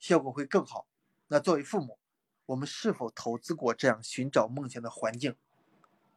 [0.01, 0.88] 效果会更好。
[1.29, 2.01] 那作为父母，
[2.47, 5.37] 我们是否投资过这样寻找梦想的环境？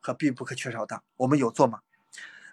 [0.05, 1.81] 和必不可缺少的，我们有做吗？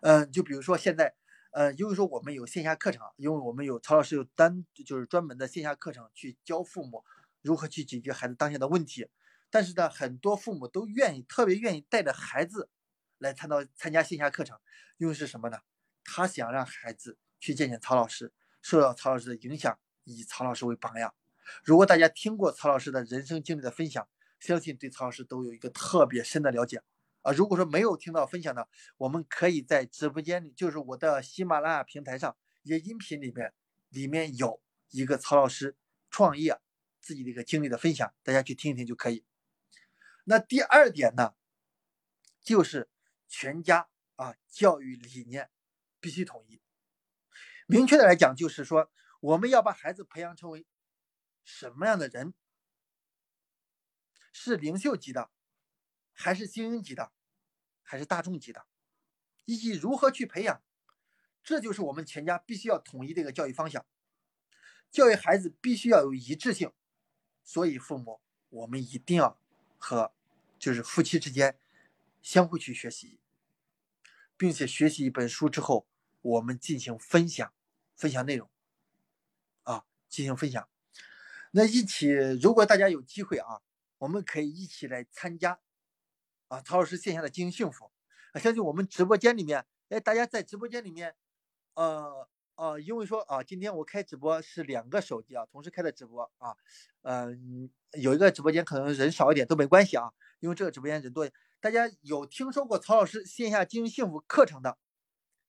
[0.00, 1.14] 嗯，就比如说现在，
[1.50, 7.04] 呃，因为说我们有线下课程，因为我们有曹老师有单就是专门的线下课程去教父母
[7.42, 9.06] 如何去解决孩子当下的问题。
[9.50, 12.70] 但是呢，很多父母都愿意，特别愿意带着孩子
[13.18, 14.58] 来参到参加线下课程，
[14.96, 15.58] 因为是什么呢？
[16.04, 21.14] 他想让孩子去见见曹老师，受到曹老师的影响，以曹老师为榜样。
[21.62, 24.08] 如果大家听过曹老师的人生经历的分享，
[24.40, 26.82] 相信对曹老师都有一个特别深的了解
[27.22, 27.32] 啊。
[27.32, 33.52] 如果说没有听到分享的，我们可以在直播间里，就是我的喜马拉雅平台上一些音频里面，
[33.88, 35.76] 里面有一个曹老师
[36.10, 36.60] 创业
[37.00, 39.24] 自己的一个经历的分享，大家去听一听就可以。
[40.24, 41.34] 那第二点呢，
[42.40, 42.90] 就是
[43.26, 45.50] 全家啊教育理念
[45.98, 46.60] 必须统一。
[47.66, 50.66] 明确的来讲，就是说我们要把孩子培养成为
[51.44, 52.34] 什么样的人？
[54.34, 55.30] 是领袖级的，
[56.12, 57.12] 还是精英级的，
[57.82, 58.66] 还是大众级的？
[59.44, 60.62] 以及如何去培养？
[61.42, 63.84] 这就是我们全家必须要统一的一个教育方向。
[64.90, 66.72] 教育孩子必须要有一致性，
[67.44, 69.38] 所以父母我们一定要。
[69.84, 70.12] 和
[70.60, 71.58] 就是夫妻之间
[72.22, 73.18] 相互去学习，
[74.36, 75.88] 并且学习一本书之后，
[76.20, 77.52] 我们进行分享，
[77.96, 78.48] 分享内容
[79.64, 80.68] 啊，进行分享。
[81.50, 82.06] 那一起，
[82.40, 83.60] 如果大家有机会啊，
[83.98, 85.58] 我们可以一起来参加
[86.52, 87.90] 啊，曹老师线下的经营幸福。
[88.32, 91.14] 啊，相信我们直播间里面，哎，大家在直播间里面，
[91.74, 92.28] 呃。
[92.54, 96.54] 呃，因为说啊，今天我开直播是两个手机啊，同时开的直播啊，
[97.00, 101.28] 嗯，有一个直播间可能人少一点都没关系啊，因为这个直播间人多。
[101.60, 104.76] 大家有听说过曹老师线下经营幸福课程的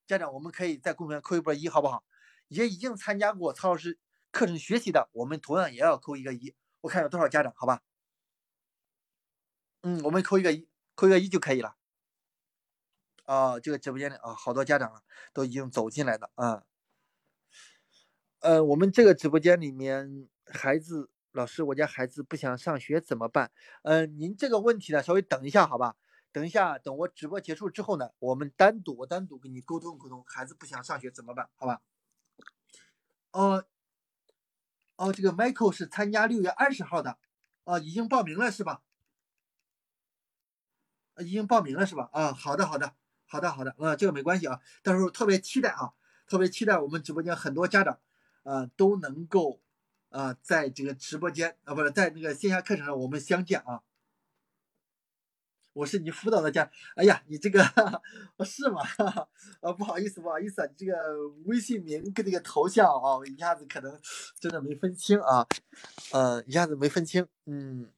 [0.08, 2.06] 家长，我们可以在公屏上扣一波一，好不好？
[2.48, 4.00] 也已经参加过曹老师
[4.32, 6.56] 课程学习的，我们同样也要扣一个一。
[6.82, 7.82] 我看有多少家长，好吧？
[9.82, 11.76] 嗯，我们扣一个一，扣个一就可以了。
[13.26, 15.02] 啊，这个直播间里啊，好多家长
[15.32, 16.64] 都已经走进来了啊。
[18.40, 23.52] 呃，我们这个直播间里面，孩子老师，我家孩子不想上学怎么办？
[23.84, 25.96] 嗯，您这个问题呢，稍微等一下，好吧？
[26.34, 31.50] 等一下，等我直播结束之后呢，我们单独我单独跟你沟通沟通，孩子不想上学怎么办？
[31.56, 31.82] 好吧？
[33.32, 33.64] 哦，
[34.98, 37.18] 哦，这个 Michael 是参加六月二十号的，
[37.64, 38.82] 哦，已经报名了是吧？
[41.20, 42.10] 已经报名了是吧？
[42.12, 42.94] 啊，好的，好的，
[43.26, 45.94] 好的，好的，嗯，这个没关系啊，到时候特别期待啊，
[46.28, 48.00] 特别期待我们直播间很多家长。
[48.44, 49.62] 啊，都能够
[50.10, 53.84] 啊，在这个直播间啊，不是在那个线下课程上我们相见啊。
[55.72, 57.64] 我是你辅导的家，哎呀，你这个
[58.44, 58.82] 是吗？
[59.64, 60.94] 啊，不好意思，不好意思啊，你这个
[61.46, 63.98] 微信名跟这个头像啊，一下子可能
[64.38, 65.48] 真的没分清啊，
[66.12, 67.90] 呃，一下子没分清，嗯，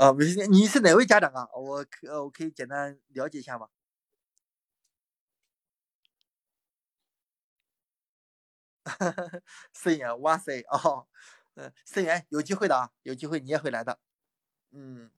[0.00, 1.46] 啊，没事，你是哪位家长啊？
[1.54, 3.68] 我可我可以简单了解一下吗？
[9.72, 11.06] 思源，哇塞哦，
[11.54, 13.98] 嗯，思源有机会的啊，有机会你也会来的，
[14.72, 15.10] 嗯，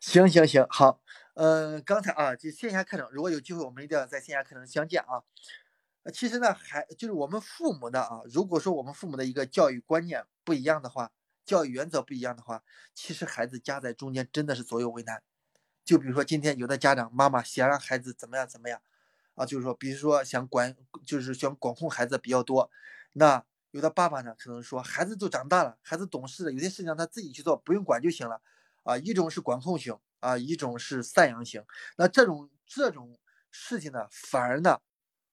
[0.00, 1.00] 行行行，好，
[1.34, 5.22] 嗯，刚才啊，就线下课程，如果有机会，我们一定要在线下课程相见啊。
[6.12, 11.12] 其实呢，还就是我们父母的啊，如果说我们父母的一个教育观念不一样的话，
[11.44, 12.62] 教育原则不一样的话，
[12.94, 15.22] 其实孩子夹在中间真的是左右为难。
[15.84, 18.80] 就比如说今天有的家长妈妈想让孩子怎么样怎么样。
[19.36, 20.76] 啊，就是说，比如说想管，
[21.06, 22.70] 就是想管控孩子比较多，
[23.12, 28.42] 那有的爸爸呢，可能说孩子都长大了，孩子懂事了，有些事情让他自己去做，不用管就行了。
[28.82, 31.64] 啊，一种是管控型，啊，一种是散养型。
[31.96, 33.18] 那这种这种
[33.50, 34.80] 事情呢，反而呢，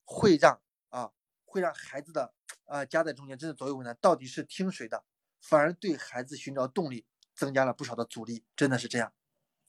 [0.05, 1.11] 会让啊，
[1.43, 2.33] 会让孩子的
[2.65, 5.03] 啊夹在中间，真的左右为难，到底是听谁的？
[5.47, 9.13] 反而对孩子寻找动力增加了不少的阻力，真的是这样，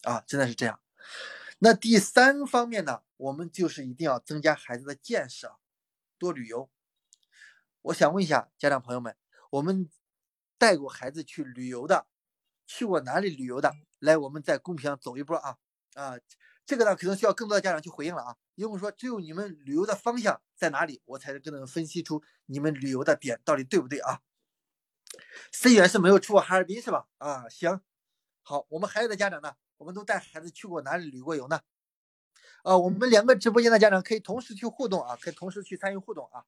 [0.03, 0.81] 啊，真的是这样。
[1.61, 5.59] 那第三方面呢，我们就是一定要增加孩子的见识啊，
[6.19, 6.69] 多旅游。
[7.83, 9.17] 我想问一下家长朋友们，
[9.51, 9.89] 我们
[10.59, 12.09] 带过孩子去旅游的，
[12.67, 13.73] 去过哪里旅游的？
[14.01, 15.59] 来，我们在公屏上走一波啊
[15.95, 16.19] 啊！
[16.67, 24.21] 这个呢，可能需要更多的家长去回应了啊，因为说只有你们旅游的方向在哪里，我才能更能分析出你们旅游的点到底对不对啊。
[25.53, 27.07] C 源是没有去过哈尔滨是吧？
[27.19, 27.81] 啊，行，
[28.43, 29.55] 好，我们还有的家长呢。
[29.79, 31.61] 我们都带孩子去过哪里旅过游呢？
[32.65, 36.45] 啊，我们两个直播间的家长可以同时去互动啊，可以同时去参与互动啊。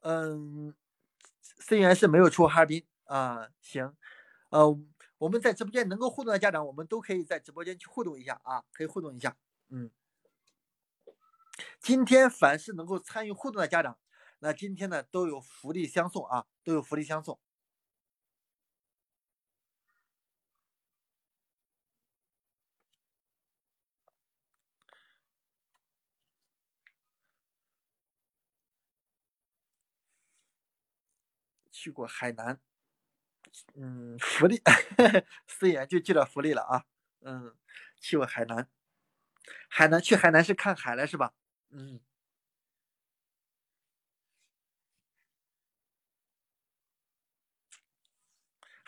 [0.00, 0.74] 嗯，
[1.40, 3.96] 思源是没有出过哈尔滨啊，行，
[4.50, 4.78] 呃，
[5.16, 9.34] 我们在直播间能够互动的家长，我们都可以在直播间去互动一下啊，可以互动一下。
[9.70, 9.90] 嗯，
[11.80, 13.98] 今天凡是能够参与互动的家长，
[14.42, 17.38] 那今天呢都有福利相送啊都有福利相送。
[31.72, 32.58] 去过海南
[33.74, 34.60] 嗯福利
[35.46, 36.84] 思妍就记得福利了啊
[37.22, 37.54] 嗯
[38.00, 38.68] 去过海南。
[39.68, 41.32] 海南去海南是看海了是吧？
[41.70, 42.00] 嗯。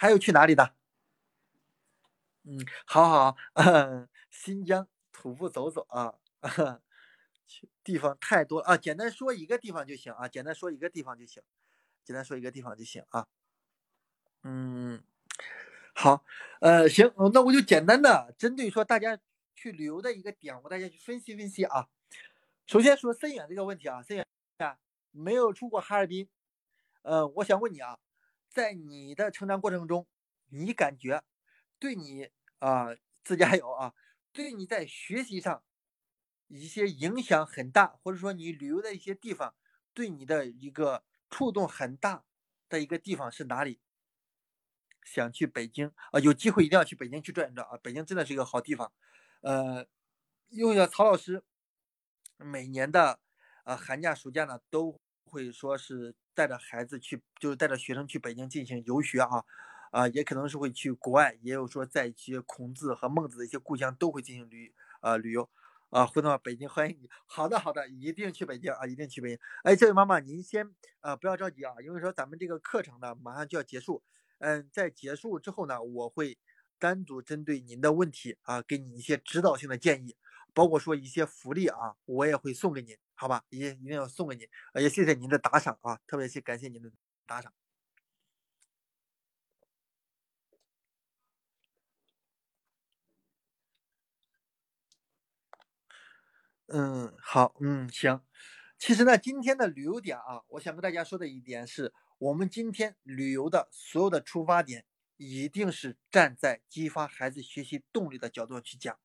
[0.03, 0.75] 还有去哪里的？
[2.43, 6.15] 嗯，好好，嗯， 新疆徒步走走啊，
[7.47, 11.41] 去地方太多啊，简单说一个地方就行啊，简单说一个地方就行。
[12.03, 13.29] 简单说一个地方就行啊，
[14.43, 15.05] 嗯，
[15.95, 16.25] 好，
[16.61, 19.17] 呃，行，那我就简单的针对说大家
[19.55, 21.87] 去旅游的一个点，我大家去分析分析啊。
[22.67, 24.27] 首先说森远这个问题啊，森远
[24.59, 24.79] 啊
[25.13, 26.29] 没有出过哈尔滨，
[27.03, 28.01] 呃，我想问你啊，
[28.53, 30.07] 在你的成长过程中，
[30.51, 31.25] 你感觉
[31.79, 32.89] 对你啊
[33.25, 33.95] 自驾游啊，
[34.33, 35.65] 对你在学习上
[36.49, 39.55] 一些影响很大，或者说你旅游的一些地方
[39.95, 41.05] 对你的一个。
[41.35, 42.27] 触动很大
[42.69, 43.81] 的一个地方是哪里？
[45.03, 47.79] 想去北京啊，有机会一定要去北京去转一转啊！
[47.79, 48.93] 北京真的是一个好地方。
[49.41, 49.87] 呃，
[50.51, 51.43] 因为曹老师
[52.37, 53.19] 每年的
[53.65, 55.01] 呃寒假暑假呢，都
[55.33, 59.43] 会说是带着孩子去，就是带着学生去北京进行游学啊，
[59.91, 65.49] 啊，也可能是会去国外，也有说在一些孔子和孟子的一些故乡都会进行旅呃旅游。
[65.89, 67.09] 啊，回到北京欢迎你。
[67.27, 69.39] 好的，好的，一定去北京啊，一定去北京。
[69.63, 74.03] 哎，这位妈妈，您先呃不要着急啊，因为说咱们这个课程呢马上就要结束。
[74.39, 76.39] 嗯，在结束之后呢，我会
[76.79, 80.17] 单独针对您的问题啊，给你一些指导性的建议，
[80.55, 83.45] 包括说一些福利啊，我也会送给您，好吧？
[83.51, 84.49] 一一定要送给你。
[84.83, 86.91] 也谢谢您的打赏啊，特别谢感谢您的
[87.25, 87.53] 打赏。
[96.67, 98.21] 嗯，好，嗯，行。
[98.77, 104.85] 其实呢，今天的旅游点啊，我想跟大家说的一点是，我们今天旅游的所有的出发点，
[105.17, 108.99] 一定是站在激发孩子学习动力的角度去讲。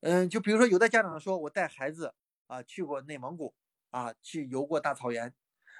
[0.00, 2.14] 嗯，就比如说，有的家长说我带孩子
[2.50, 3.54] 啊去过内蒙古
[3.90, 5.32] 啊，去游过大草原。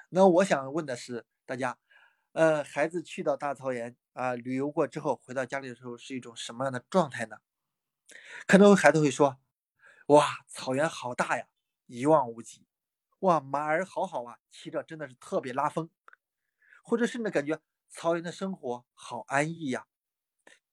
[0.09, 1.77] 那我想问的是，大家，
[2.31, 7.37] 呃，孩子去到大草原啊旅游过之后，回到家里的时候是一种什么样的状态呢？
[8.47, 9.39] 可能孩子会说。
[10.07, 11.47] 哇，草原好大呀，
[11.87, 12.65] 一望无际。
[13.19, 15.89] 哇，马儿好好啊，骑着真的是特别拉风。
[16.83, 19.85] 或者甚至感觉草原的生活好安逸呀，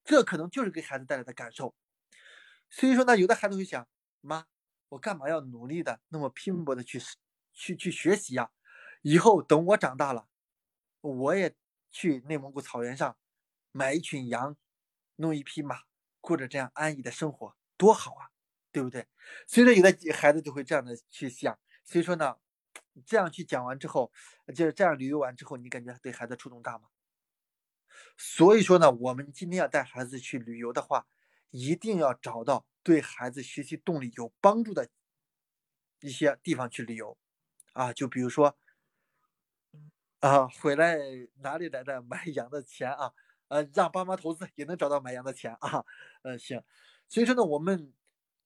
[0.05, 1.75] 这可能就是给孩子带来的感受。
[2.71, 3.87] 所以说呢，有的孩子会想，
[4.21, 4.47] 妈，
[4.91, 7.01] 我干嘛要努力的那么拼搏的去
[7.53, 8.51] 去去学习呀？
[9.03, 10.29] 以后等我长大了，
[11.01, 11.55] 我也
[11.91, 13.17] 去内蒙古草原上
[13.73, 14.57] 买一群羊，
[15.17, 15.83] 弄一匹马，
[16.21, 18.31] 过着这样安逸的生活，多好啊！
[18.71, 19.07] 对不对？
[19.47, 21.59] 所以说有的孩子就会这样的去想。
[21.85, 22.37] 所以说呢，
[23.07, 24.13] 这样去讲完之后，
[24.55, 26.89] 就是这样旅游完之后，你感觉对孩子触动大吗？
[28.17, 31.07] 所以说呢，我们今天要带孩子去旅游的话，
[31.51, 34.89] 一定要找到对孩子学习动力有帮助的
[36.01, 37.19] 一些地方去旅游
[37.75, 37.93] 啊。
[37.93, 38.57] 就比如说，
[40.21, 40.97] 啊，回来
[41.43, 43.13] 哪里来的买羊的钱啊？
[43.49, 45.85] 呃，让爸妈投资也能找到买羊的钱啊。
[46.23, 46.65] 嗯，行。
[47.07, 47.93] 所以说呢，我们。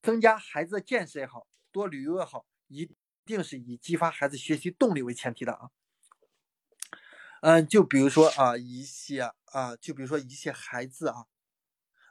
[0.01, 5.71] 增加孩子的见识也好，多旅游也好，一定是以激发孩子学习动力为前提的啊。
[7.39, 11.27] 嗯，就比如说啊，一些啊，就比如说一些孩子啊，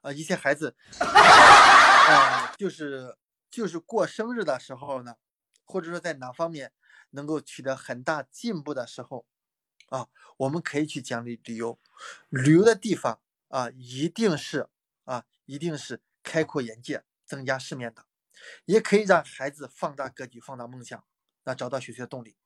[0.02, 3.16] 啊，一些孩子， 啊，就是
[3.50, 5.16] 就是过生日的时候呢，
[5.64, 6.72] 或者说在哪方面
[7.10, 9.24] 能够取得很大进步的时候，
[9.88, 11.80] 啊，我们可以去奖励旅游，
[12.28, 14.68] 旅游的地方啊，一定是
[15.04, 17.04] 啊，一定是开阔眼界。
[17.24, 18.04] 增加世面的，
[18.66, 21.02] 也可以让孩子放大格局、放大梦想，
[21.44, 22.36] 那找到学习的动力。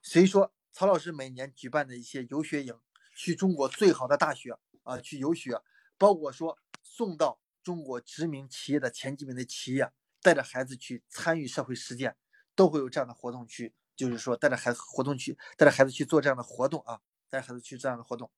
[0.00, 2.78] 所以说，曹老师每年举办的一些游学营，
[3.16, 5.60] 去中国最好的大学啊去游学，
[5.96, 6.56] 包括说
[6.88, 12.16] 送到中国知名企业的前几名的企业，带着孩子去参与社会实践，
[12.54, 18.30] 都会有这样的活动去，就是说带着孩子活动去，带着孩子去做这样的活动啊，带着孩子去这样的活动。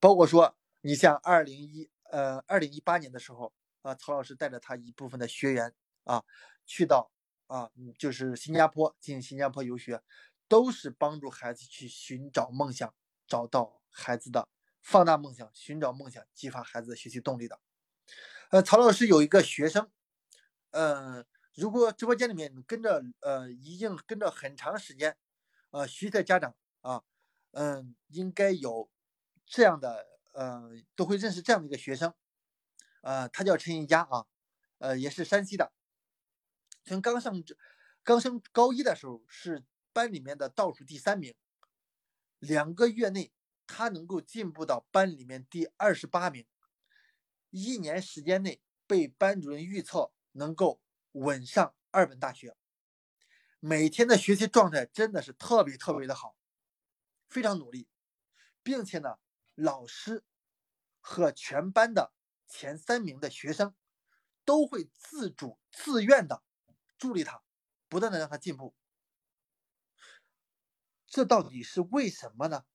[0.00, 3.52] 包括说，你像二零一呃二零一八年的时候。
[3.82, 5.74] 啊，曹老师带着他一部分的学员
[6.04, 6.22] 啊，
[6.64, 7.10] 去到
[7.48, 10.00] 啊，就是新加坡进行新加坡游学，
[10.46, 12.94] 都是帮助孩子去寻找梦想，
[13.26, 14.48] 找到孩子的
[14.82, 17.60] 放大梦想，寻找梦想，激发孩子学习动力的。
[18.50, 19.90] 呃，曹老师有一个学生，
[20.72, 21.24] 呃，
[21.54, 25.16] 如果直播间里面跟着呃已经跟着很长时间，
[25.70, 27.02] 呃，徐的家长啊，
[27.52, 28.90] 嗯，应该有
[29.46, 32.12] 这样的，呃，都会认识这样的一个学生。
[33.02, 34.26] 呃，他叫陈一佳啊，
[34.78, 35.72] 呃，也是山西的。
[36.84, 37.32] 从刚上
[38.02, 41.34] 刚升高一的时候是班里面的倒数第三名，
[42.38, 43.32] 两个月内
[43.74, 46.46] 他能够进步到班里面第二十八名，
[47.48, 52.54] 一年时间内被班主任预测能够稳上二本大学，
[53.60, 56.36] 每天的学习状态真的是特别特别的好，
[57.30, 57.88] 非常努力，
[58.62, 59.16] 并且呢，
[59.54, 60.22] 老师
[61.00, 62.12] 和全班的
[62.46, 63.74] 前三名的学生
[64.44, 66.42] 都会自主自愿的
[66.98, 67.42] 助力他，
[67.88, 68.74] 不断的让他进步。
[71.06, 72.66] 这到底是为什么呢？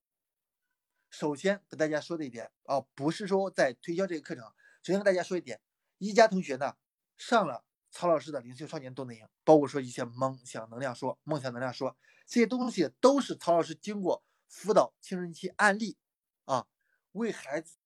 [1.10, 4.43] 首先跟大家说的一点啊，不是说在推销这个课程。
[4.84, 5.60] 首先跟大家说一点，
[5.97, 6.76] 一家同学呢
[7.18, 15.97] 上了曹老师的灵性少年动能营，包括说一些梦想能量说、梦想能量说这些东西，都是曹老师经过辅导青春期案例
[16.45, 16.68] 啊，
[17.14, 17.78] 为孩子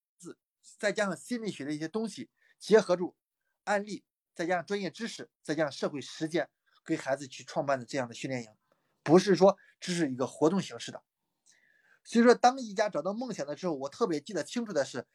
[0.77, 3.15] 再加上心理学的一些东西结合住
[3.63, 4.03] 案例，
[4.33, 6.49] 再加上专业知识，再加上社会实践，
[6.83, 8.49] 给孩子去创办的这样的训练营。
[9.03, 11.03] 不是说只是一个活动形式的，
[12.03, 15.05] 所以说当一家找到梦想的时候，我特别记得清楚的是，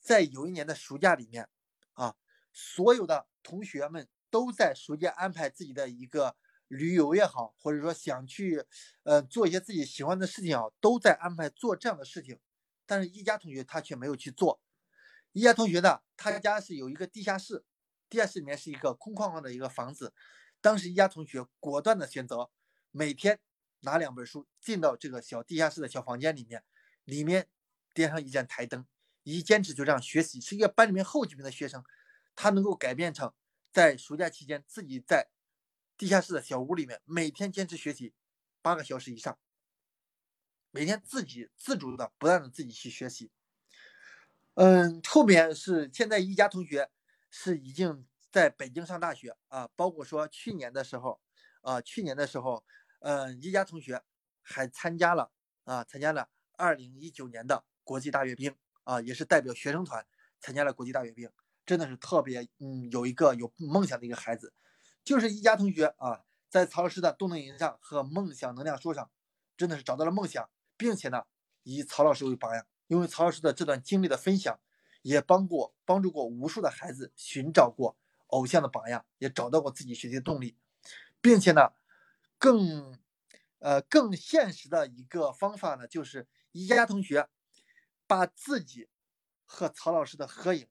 [0.00, 1.48] 在有一年的暑假里面，
[1.94, 2.14] 啊，
[2.52, 6.36] 所有的同学们都在暑假安排自己的一个
[6.68, 8.64] 旅游也好，或者说想去
[9.04, 12.38] 呃做一些自己喜欢的事情啊，都在安排做这样的事情。
[12.86, 14.60] 但是一家同学他却没有去做。
[15.32, 17.64] 一家同学呢，他家是有一个地下室，
[18.08, 20.12] 地下室里面是一个空旷旷的一个房子。
[20.60, 22.50] 当时一家同学果断的选择。
[22.96, 23.40] 每天
[23.84, 26.64] 拿两本书进到这个小地下室的小房间里面，
[27.04, 27.48] 里面
[27.92, 28.86] 点上一盏台灯，
[29.22, 30.40] 一坚持就这样学习。
[30.40, 31.84] 是一个班里面后几名的学生，
[32.34, 33.32] 他能够改变成
[33.70, 35.28] 在暑假期间自己在
[35.96, 38.14] 地下室的小屋里面每天坚持学习
[38.62, 39.38] 八个小时以上，
[40.70, 43.30] 每天自己自主的不断的自己去学习。
[44.54, 46.90] 嗯，后面是现在一家同学
[47.30, 51.20] 是已经在北京上大学啊，包括说去年的时候
[51.60, 52.64] 啊，去年的时候。
[53.04, 54.02] 嗯，一家同学
[54.40, 55.30] 还参加了
[55.64, 60.06] 啊，参加了二零一九年的国际大阅兵啊，也是代表学生团
[60.40, 61.30] 参加了国际大阅兵，
[61.66, 64.54] 真的是特别嗯，有一个有梦想的一个孩子，
[65.04, 69.10] 就是一家同学啊，在曹老师的动能营上和梦想能量书上，
[69.54, 70.48] 真的是找到了梦想，
[70.78, 71.24] 并且呢，
[71.62, 74.58] 以曹老师为榜样，因为曹老师的这段经历的分享，
[75.02, 77.98] 也帮过帮助过无数的孩子寻找过
[78.28, 80.56] 偶像的榜样，也找到过自己学习的动力，
[81.20, 81.72] 并且呢。
[82.44, 82.98] 更，
[83.60, 87.30] 呃，更现实的一个方法呢，就是一家同学
[88.06, 88.90] 把自己
[89.46, 90.68] 和曹老师的合影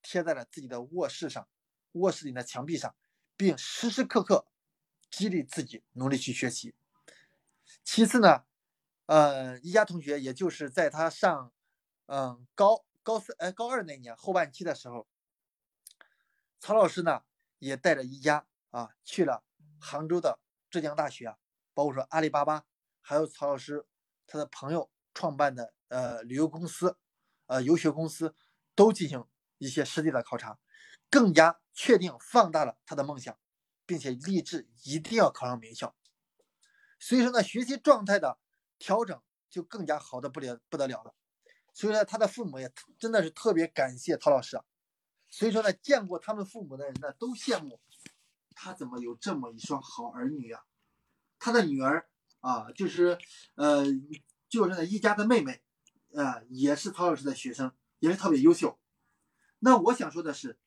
[0.00, 1.46] 贴在了自己的卧室上，
[1.92, 2.94] 卧室里的墙壁上，
[3.36, 4.46] 并时时刻刻
[5.10, 6.74] 激励自己努力去学习。
[7.84, 8.44] 其次呢，
[9.04, 11.52] 呃，一家同学也就是在他上，
[12.06, 15.06] 嗯，高高三，哎，高二那年后半期的时候，
[16.58, 17.22] 曹老师呢
[17.58, 19.44] 也带着一家啊去了
[19.78, 20.38] 杭州的。
[20.72, 21.36] 浙江大学啊，
[21.74, 22.64] 包括说阿里巴巴，
[23.02, 23.86] 还有曹老师
[24.26, 26.96] 他的朋友创办的呃旅游公司，
[27.44, 28.34] 呃游学公司，
[28.74, 29.22] 都进行
[29.58, 30.58] 一些实地的考察，
[31.10, 33.38] 更加确定放大了他的梦想，
[33.84, 35.94] 并且立志一定要考上名校。
[36.98, 38.38] 所以说呢，学习状态的
[38.78, 39.20] 调整
[39.50, 41.14] 就更加好的不了不得了了。
[41.74, 44.58] 所以说他的父母也真的是特别感谢曹老师。
[45.28, 47.78] 所以说呢，见过他们父母的人呢，都羡慕。
[48.54, 50.62] 他怎么有这么一双好儿女啊？
[51.38, 52.08] 他的女儿
[52.40, 53.18] 啊，就是
[53.56, 53.84] 呃，
[54.48, 55.62] 就是那一家的妹妹，
[56.14, 58.78] 啊，也是曹老师的学生，也是特别优秀。
[59.58, 60.58] 那我想说的是，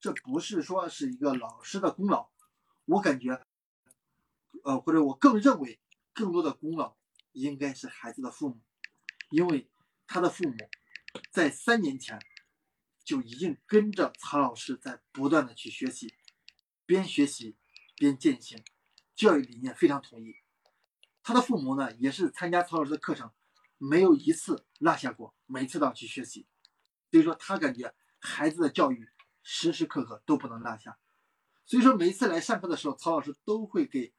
[0.00, 2.30] 这不是说是一个老师的功劳，
[2.84, 3.46] 我感觉，
[4.64, 5.80] 呃，或者我更认为，
[6.12, 6.96] 更多的功劳
[7.32, 8.60] 应该是孩子的父母，
[9.30, 9.70] 因为
[10.06, 10.56] 他的父母
[11.30, 12.18] 在三年前
[13.02, 16.14] 就已经跟着曹老师在不断的去学习。
[16.86, 17.56] 边学习
[17.96, 18.62] 边践行，
[19.14, 20.36] 教育理念非常统一。
[21.22, 23.30] 他的父母呢，也是参加曹老师的课程，
[23.78, 26.46] 没有一次落下过，每次都要去学习。
[27.10, 29.08] 所以说，他感觉孩子的教育
[29.42, 30.98] 时时刻刻都不能落下。
[31.64, 34.12] 所以说，每次来上课的时候，曹老师都会给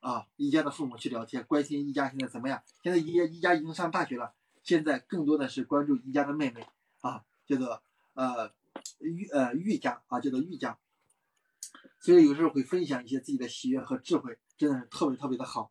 [0.00, 2.62] 啊一家的父母去聊天，关心一家现在怎么样。
[2.82, 4.34] 现在一家一家已经上大学了，
[4.64, 6.66] 现在更多的是关注一家的妹妹
[7.02, 7.80] 啊，叫做
[8.14, 8.52] 呃
[8.98, 10.76] 玉呃玉家啊，叫做玉家。
[12.00, 15.70] 所以有时候会分享一些自己的喜悦和智慧，真的是特别特别的好。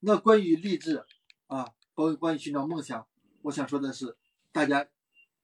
[0.00, 1.04] 那关于励志
[1.46, 1.64] 啊，
[1.94, 3.06] 包括关于寻找梦想，
[3.42, 4.18] 我想说的是，
[4.50, 4.88] 大家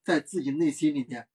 [0.03, 1.29] 在自己内心里面，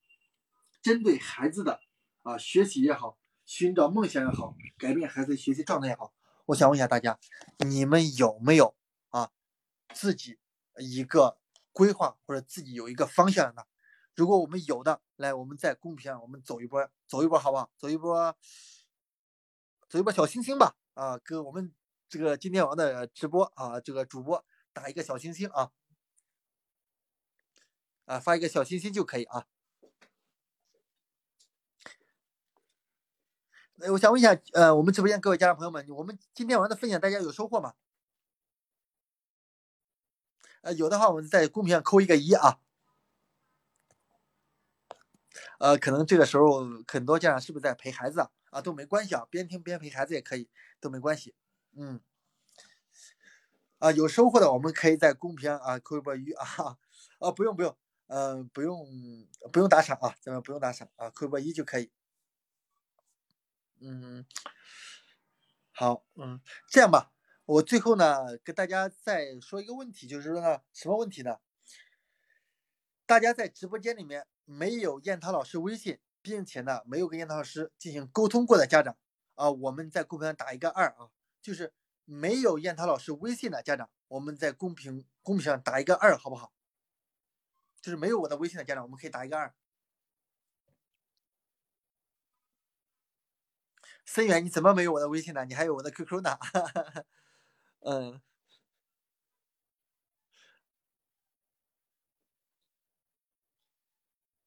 [0.82, 1.80] 针对孩子的
[2.24, 6.14] 啊学习也好，寻找梦想也好，改变孩子学习状态也好，
[6.48, 7.18] 我想问一下大家，
[7.60, 8.76] 你们有没有
[9.08, 9.32] 啊
[9.94, 10.38] 自己
[10.80, 11.38] 一个
[11.72, 13.64] 规划或者自己有一个方向呢？
[14.16, 17.72] 如果我们有的，来，我们在公屏上我们走一波，走一波好不好？
[17.78, 18.36] 走一波，
[19.90, 20.76] 走一波小星星吧！
[20.94, 21.74] 啊，跟我们
[22.08, 25.72] 这个今天晚上的直播啊，这个主播打一个小星星啊，
[28.06, 29.48] 啊，发一个小星星就可以啊。
[33.80, 37.74] 呃，我想问一下，呃，我们直播间各位家长朋友们，我们今天晚上的分享大家有收获吗？
[40.62, 42.60] 呃，有的话我们在公屏上扣一个一啊。
[45.64, 48.30] 呃，可能这个时候很多家长是不是在陪孩子啊？
[48.50, 50.50] 啊，都没关系啊，边听边陪孩子也可以，
[50.82, 51.34] 都没关系。
[51.72, 52.02] 嗯，
[53.80, 56.78] 啊，有收获的我们可以在公屏啊扣一波一啊，
[57.20, 58.86] 啊，不用不用，嗯，不用
[59.54, 61.90] 不用打赏啊，咱们不用打赏啊，扣一波一就可以。
[63.80, 64.26] 嗯，
[65.72, 67.14] 好，嗯，这样吧，
[67.46, 71.38] 我最后呢跟大家再说一个问题，就是说呢，什么问题呢？
[73.06, 78.98] 大家在直播间里面没有燕涛老师微信，并且呢没有跟燕涛老师进行沟通过的家长
[79.36, 81.10] 啊，我们在公屏上打一个二啊，
[81.42, 81.74] 就是
[82.06, 86.54] 没有燕涛老师微信的家长，我们在公屏公屏上打一个二，好不好？
[87.82, 89.54] 就是没有我的微信的家长，我们可以打一个二。
[94.06, 95.46] 森远，你怎么没有我的微信呢？
[95.46, 96.38] 你还有我的 QQ 呢？
[97.82, 98.22] 嗯。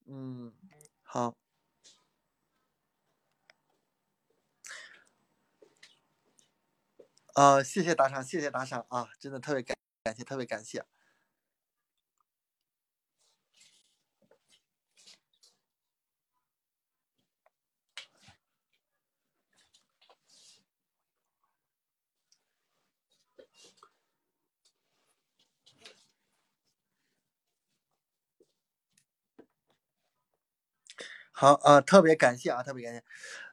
[0.06, 0.52] 嗯，
[1.02, 1.34] 好。
[7.34, 9.08] 啊，谢谢打赏，谢谢打赏啊！
[9.20, 10.82] 真的特别感感谢，特别感谢。
[31.38, 33.04] 好啊，特别感谢啊，特别感谢。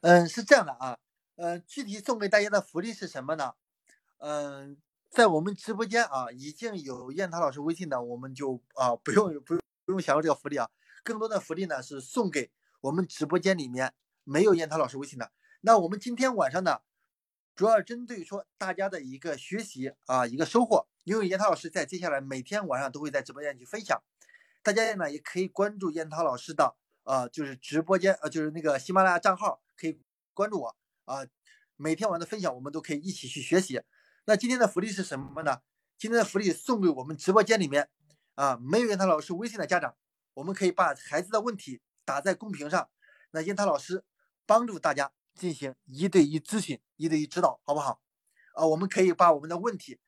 [0.03, 0.97] 嗯，是这样的啊，
[1.35, 3.55] 嗯，具体送给大家的福利是什么呢？
[4.19, 4.77] 嗯，
[5.09, 10.69] 在我们直播间啊，已经有燕涛老师微信的，我们就啊不用不用不用享受这个福利啊。
[11.03, 15.33] 更多的福利呢是送给我们直播间里面没有燕涛老师微信的。
[15.59, 16.79] 那我们今天晚上呢，
[17.53, 24.01] 主要针对说大家的一个学习啊，一个收获，因为燕涛老师在接下来每天晚上都会在直播间去分享，
[24.61, 26.77] 大家呢也可以关注燕涛老师的。
[27.03, 29.99] 啊，就是直播间，呃，就是那个喜马拉雅账号，可以
[30.33, 30.75] 关注我
[31.05, 31.25] 啊。
[31.75, 33.81] 每天晚上的分享，我们都可以一起去学习。
[34.25, 35.61] 那今天的福利是什么呢？
[35.97, 37.89] 今天的福利送给我们直播间里面
[38.35, 39.95] 啊没有燕涛老师微信的家长，
[40.35, 42.89] 我们可以把孩子的问题打在公屏上，
[43.31, 44.05] 那燕涛老师
[44.45, 48.01] 帮助大家进行一对一咨询、一对一指导，好不好？
[48.53, 49.99] 啊，我们可以把我们的问题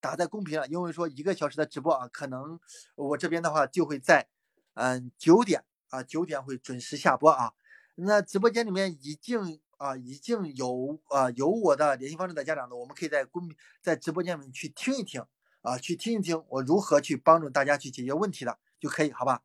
[0.00, 2.58] 打在公屏上，因为说一个小时的直播啊，可能
[2.96, 4.28] 我这边的话就会在
[4.74, 5.64] 嗯九点。
[5.90, 7.52] 啊，九点会准时下播啊。
[7.96, 13.50] 那直播间里面已经啊，已经有啊有我的联系方式的家长呢，我们可以在公
[13.82, 15.24] 在直播间里面去听一听
[15.62, 19.42] 啊，去听一听我如何去帮助大家去解决问题的就可以，好吧？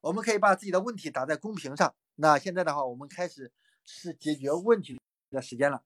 [0.00, 1.94] 我们可以把自己的问题打在公屏上。
[2.16, 3.52] 那现在的话，我们开始
[3.84, 5.00] 是解决问题
[5.30, 5.84] 的时间了。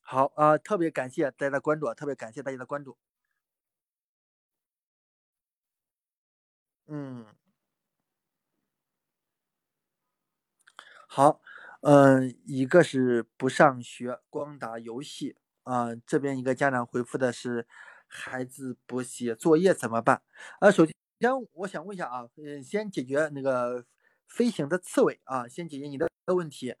[0.00, 2.96] 好啊，特别感谢大家的关注，特别感谢大家的关注。
[6.86, 7.43] 嗯。
[11.16, 11.40] 好，
[11.82, 15.94] 嗯，一个是不上学，光打游戏啊。
[16.04, 17.68] 这边一个家长回复的是，
[18.08, 20.22] 孩子不写作业怎么办？
[20.58, 20.94] 啊，首先
[21.52, 23.86] 我想问一下啊，嗯，先解决那个
[24.26, 26.74] 飞行的刺猬啊，先解决你的问题。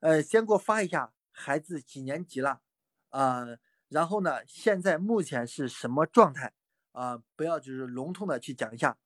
[0.00, 2.60] 呃，先给我发一下孩子几年级了
[3.08, 3.46] 啊？
[3.88, 6.52] 然后呢，现在目前是什么状态
[6.92, 7.22] 啊？
[7.36, 8.98] 不要就是笼统的去讲一下，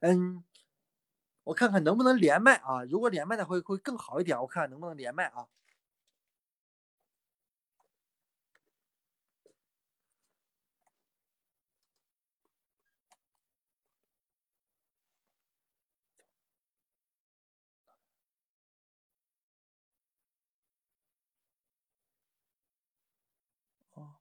[0.00, 0.42] 嗯。
[1.44, 2.82] 我看看能不能连麦啊？
[2.90, 4.38] 如果连麦的会会更好一点。
[4.40, 5.46] 我看看能不能连麦啊？
[23.94, 24.14] 哦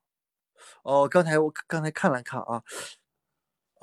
[0.84, 2.64] 哦，刚才我刚才看了看啊。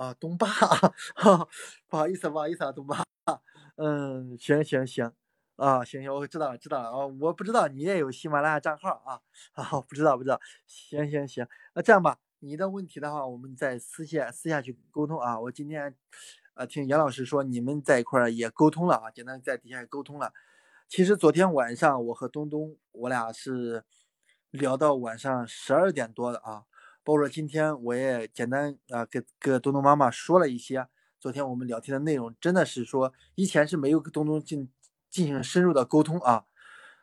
[0.00, 0.46] 啊，东爸，
[1.86, 3.04] 不好意思，不好意思啊，东爸。
[3.76, 5.12] 嗯，行行行，
[5.56, 9.20] 啊，行行，我知道了，知道了啊，我不知道你也有喜马拉雅账号啊，
[9.52, 15.38] 啊，不知道不知道，行行行，那这样吧，你的问题的话，我们再私下私下去沟通啊。
[15.38, 15.94] 我今天，
[16.54, 20.32] 呃，听杨老师说你们在一块儿也沟通了啊，简单在底下也沟通了。
[20.88, 23.84] 其实昨天晚上我和东东我俩是
[24.50, 26.64] 聊到晚上十二点多的啊。
[27.02, 30.86] 包括今天我也简单啊，给跟东东妈妈说了一些
[31.18, 34.70] 昨天我们聊天的内容，真的是说以前是没有跟东东进
[35.10, 36.44] 进行深入的沟通啊。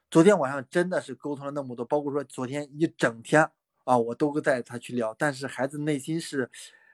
[0.10, 3.52] 昨天晚上真的是沟通了那么多，包括说昨天一整天
[3.84, 5.14] 啊，我都会带他去聊。
[5.14, 6.50] 但是孩子内心是，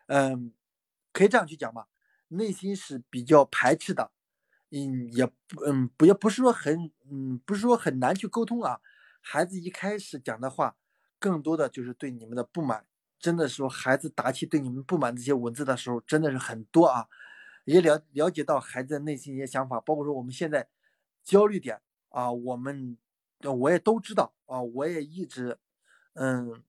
[0.08, 0.52] 嗯，
[1.12, 1.88] 可以这样去讲吧，
[2.30, 4.10] 内心是比较排斥的，
[4.72, 5.30] 嗯，也
[5.66, 8.80] 嗯不也不是说很嗯不是说很难去沟通啊。
[9.22, 10.76] 孩子一开始讲的话，
[11.20, 12.86] 更多的就是对你们的不满。
[13.24, 17.08] 真的说，孩子打起对你们不满这些文字的时候，真的是很多啊。
[17.64, 20.68] 也了了解到孩子的内心一些想法，包括说我们现在
[21.24, 22.98] 焦虑点啊，我们
[23.40, 25.58] 我也都知道啊，我也一直
[26.16, 26.62] 嗯，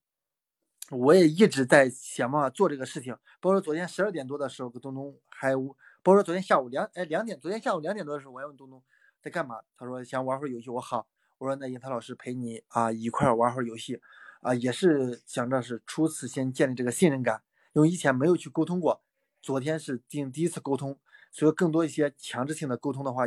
[0.92, 3.18] 我也一直在想办法做这个事情。
[3.40, 8.80] 包括昨天十二点多的时候，跟东东还，包括说昨天下午两哎两点，昨天下午两点多的时候，我还问东东
[9.20, 10.70] 在干嘛，他说想玩会儿游戏。
[10.70, 14.00] 我好，我说那樱桃老师陪你啊一块儿玩会儿游戏。
[14.44, 17.42] 啊，也是想着是初次先建立这个信任感，
[17.72, 19.02] 因为以前没有去沟通过，
[19.40, 20.98] 昨天是第第一次沟通，
[21.32, 23.24] 所以更多一些强制性的沟通的话，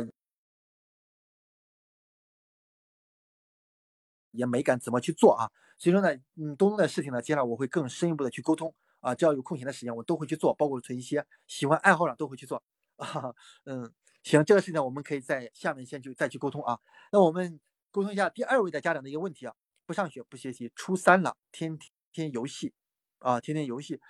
[4.30, 5.50] 也没敢怎么去做啊。
[5.76, 12.62] 所以说呢，嗯，东东的事情呢，接下来我会更深一步的去沟通啊，只要有空闲的时间，我都会去做，包括从一些喜欢爱好上都会去做
[12.96, 13.34] 啊。
[13.64, 13.92] 嗯，
[14.22, 16.78] 行，这个事情我们可以在下面先去再去沟通啊。
[17.10, 17.58] 那我们
[17.90, 19.52] 沟通一下第二位的家长的一个问题啊。
[19.88, 21.78] 不上学不学习，初三了，天
[22.12, 22.74] 天游戏，
[23.20, 24.02] 啊，天天游戏，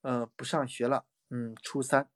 [0.00, 2.08] 嗯，不上学了，嗯，初三，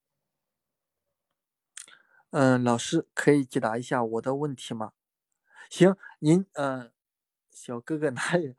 [2.31, 4.93] 嗯，老师可以解答一下我的问题吗？
[5.69, 6.91] 行，您，嗯，
[7.51, 8.55] 小哥哥哪里？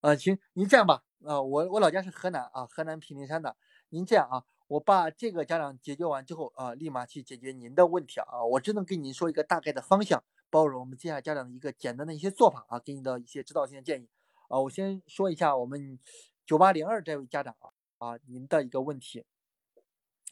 [0.00, 3.56] 啊，行，您这样吧，啊，我我老家是河南啊，河南平顶山的，
[3.88, 10.22] 您这样啊，我把这个家长解决完之后啊，立马去解决您的问题啊，我只能跟您说一个大概的方向。
[10.50, 14.08] 包容我们接下来家长的一个简单的一些做法啊，给你的一些指导性的建议
[14.48, 14.58] 啊。
[14.60, 15.98] 我先说一下我们
[16.46, 19.26] 九八零二这位家长啊啊，您的一个问题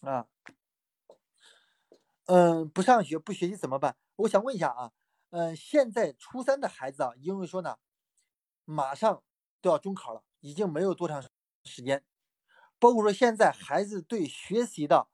[0.01, 0.27] 啊，
[2.27, 3.97] 嗯，不上学不学习怎么办？
[4.17, 4.93] 我想问一下啊，
[5.31, 7.79] 嗯，现在初三的孩子啊，因为说呢，
[8.65, 9.23] 马上
[9.61, 11.23] 都要中考了，已经没有多长
[11.65, 12.05] 时间，
[12.79, 15.09] 包括说现在孩子对学习的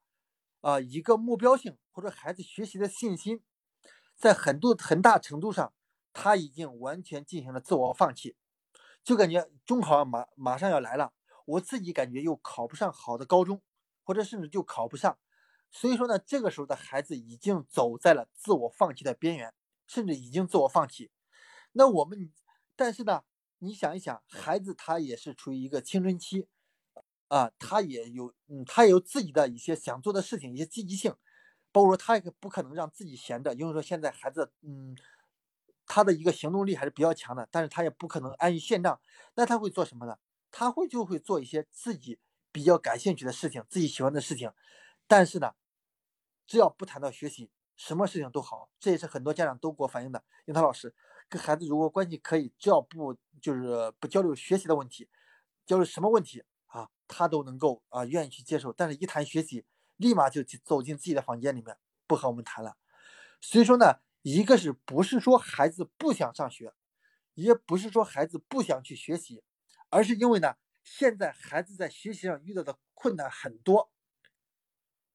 [0.61, 3.43] 啊一个目标性或者孩子学习的信心。
[4.21, 5.73] 在很多很大程度上，
[6.13, 8.35] 他已经完全进行了自我放弃，
[9.03, 11.11] 就感觉中考马马上要来了，
[11.45, 13.63] 我自己感觉又考不上好的高中，
[14.03, 15.17] 或者甚至就考不上，
[15.71, 19.51] 所以说呢，这个时候的孩子已经走在了自我放弃的边缘，
[19.87, 21.09] 甚至已经自我放弃。
[21.71, 22.31] 那我们，
[22.75, 23.23] 但是呢，
[23.57, 26.47] 你想一想，孩子他也是处于一个青春期，
[27.27, 31.15] 啊，他也有，嗯，他也有自己的一些想做的事情，一些积极性。
[31.71, 34.95] 包括说他也不可能让自己闲着，因为说现在孩子，嗯，
[35.85, 38.99] 他的一个行动力还是比较强的，但是他也不可能安于现状。
[39.35, 40.17] 那他会做什么呢？
[40.51, 42.19] 他会就会做一些自己
[42.51, 44.51] 比较感兴趣的事情，自己喜欢的事情。
[45.07, 45.53] 但是呢，
[46.45, 48.69] 只要不谈到学习，什么事情都好。
[48.79, 50.23] 这也是很多家长都给我反映的。
[50.45, 50.93] 樱桃老师
[51.29, 55.09] 跟孩子如果关系可以，只要不就是不交流学习的问题，
[55.65, 58.73] 交流什么问题啊，他都能够啊愿意去接受。
[58.73, 59.65] 但是一谈学习，
[60.01, 61.77] 立马就走进自己的房间里面，
[62.07, 62.75] 不和我们谈了。
[63.39, 66.73] 所以说呢，一个是不是说孩子不想上学，
[67.35, 69.43] 也不是说孩子不想去学习，
[69.89, 73.91] 而是因为呢，现在孩子在学习上遇到的困难很多，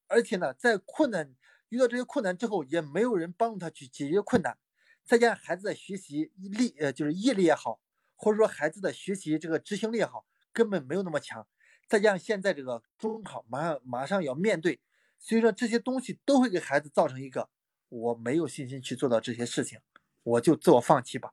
[0.07, 1.35] 而且呢，在困难
[1.69, 4.57] 遇到这些困难之后，也没有人帮助他去解决困难。
[5.05, 7.81] 再加上孩子的学习力，呃，就是毅力也好，
[8.17, 11.47] 或者说孩子的学习这个执行力也好，根本没有那么强。
[11.89, 14.81] 再加上现在这个中考马上马上要面对，
[15.19, 17.49] 所以说这些东西都会给孩子造成一个
[17.89, 19.79] 我没有信心去做到这些事情，
[20.25, 21.33] 我就自我放弃吧，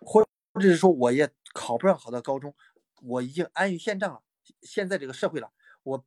[0.00, 2.54] 或或者是说我也考不上好的高中，
[3.02, 4.22] 我已经安于现状了。
[4.62, 6.06] 现在这个社会了，我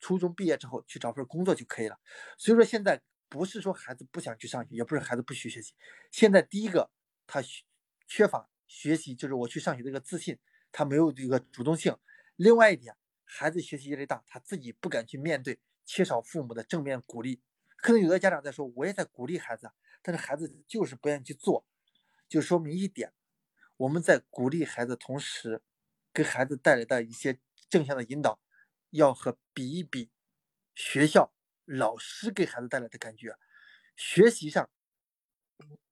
[0.00, 1.98] 初中毕业之后去找份工作就可以了。
[2.38, 5.74] 所以说现在不是说孩子不想去上学，也不是孩子不去学习，
[6.10, 6.90] 现在第一个
[7.26, 7.42] 他
[8.06, 10.38] 缺乏学习，就是我去上学的一个自信，
[10.72, 11.94] 他没有这个主动性。
[12.36, 12.96] 另外一点。
[13.28, 17.42] 孩子学习压力大，他自己不敢去面对，缺少父母的正面鼓励。
[17.76, 19.70] 可能有的家长在说，我也在鼓励孩子，
[20.00, 21.66] 但是孩子就是不愿意去做，
[22.28, 23.12] 就说明一点，
[23.76, 25.60] 我们在鼓励孩子同时，
[26.14, 28.40] 给孩子带来的一些正向的引导，
[28.90, 30.10] 要和比一比，
[30.74, 33.36] 学校老师给孩子带来的感觉，
[33.96, 34.70] 学习上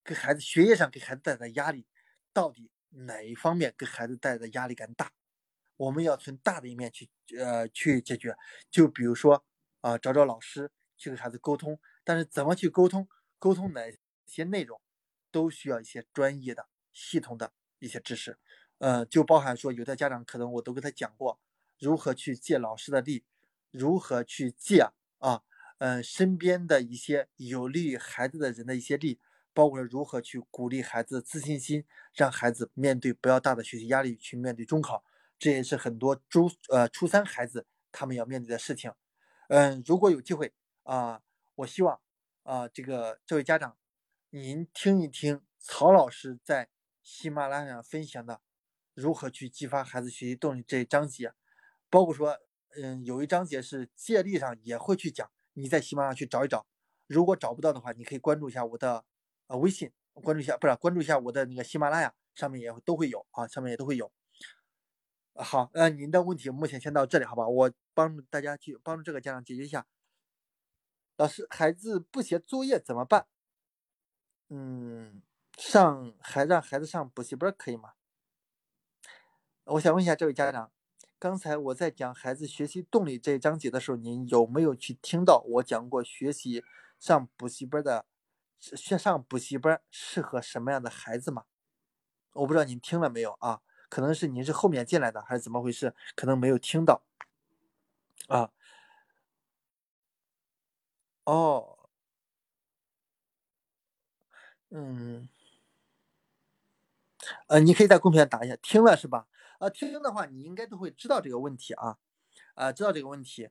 [0.03, 1.87] 给孩子学业上给孩子带来的压力，
[2.32, 5.12] 到底哪一方面给孩子带来的压力感大？
[5.77, 7.09] 我们要从大的一面去，
[7.39, 8.37] 呃，去解决。
[8.70, 9.45] 就比如说，
[9.81, 11.79] 啊，找找老师去跟孩子沟通。
[12.05, 13.09] 但是怎么去沟通，
[13.39, 13.81] 沟通哪
[14.27, 14.81] 些内容，
[15.31, 18.39] 都需要一些专业的、系统的一些知识。
[18.79, 21.41] 呃，就包含说，有的家长可能我都跟他讲过，
[21.79, 23.25] 如何去借老师的力，
[23.70, 24.87] 如何去借
[25.18, 25.43] 啊，
[25.79, 29.18] 嗯，身边的一些有利于孩子的人的一些力，
[29.55, 35.05] 包括如何去鼓励孩子自信心，让孩子面对不要大的学习压力去面对中考。
[35.39, 38.93] 这也是很多初呃初三孩子他们要面对的事情。
[39.49, 40.55] 嗯，如果有机会
[40.85, 41.22] 啊，
[41.57, 42.01] 我希望
[42.45, 43.76] 啊，这个这位家长，
[44.30, 46.70] 您听一听曹老师在
[47.03, 48.41] 喜马拉雅分享的
[48.95, 51.35] 如何去激发孩子学习动力这一章节，
[51.91, 52.39] 包括说，
[52.76, 56.66] 嗯，有一章节是借力上也会去讲，你在喜马拉雅去找一找，
[57.07, 59.05] 如果找不到的话，你可以关注一下我的
[59.49, 64.11] 呃微信，关注一下不是关注一下我的那个喜马拉雅上面也都会有啊，上面也都会有。
[65.37, 67.49] 好，呃，您的问题目前先到这里，好吧？
[67.49, 69.87] 我帮助大家去帮助这个家长解决一下。
[71.16, 73.26] 老师，孩子不写作业怎么办？
[74.49, 75.22] 嗯，
[75.57, 77.95] 上还让孩子上补习班可以吗？
[79.64, 80.70] 我想问一下这位家长，
[81.18, 86.64] 刚才我在讲孩子学习动力这一章节的时候，您有没有去听到我讲过学习
[87.01, 88.07] 上补习班的，
[88.61, 91.45] 上上补习班适合什么样的孩子吗？
[92.35, 93.62] 我不知道您听了没有啊？
[93.95, 95.95] 可能是您是后面进来的，还是怎么回事？
[96.16, 97.01] 可能没有听到
[98.26, 98.51] 啊。
[101.24, 101.78] 哦，
[104.70, 105.28] 嗯，
[107.47, 109.28] 呃，你可以在公屏上打一下，听了是吧？
[109.61, 111.99] 呃，听的话，你应该都会知道这个问题啊，
[112.55, 113.49] 啊，知道这个问题。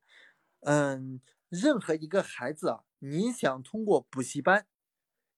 [0.59, 4.67] 嗯，任何一个孩子啊，你想通过补习班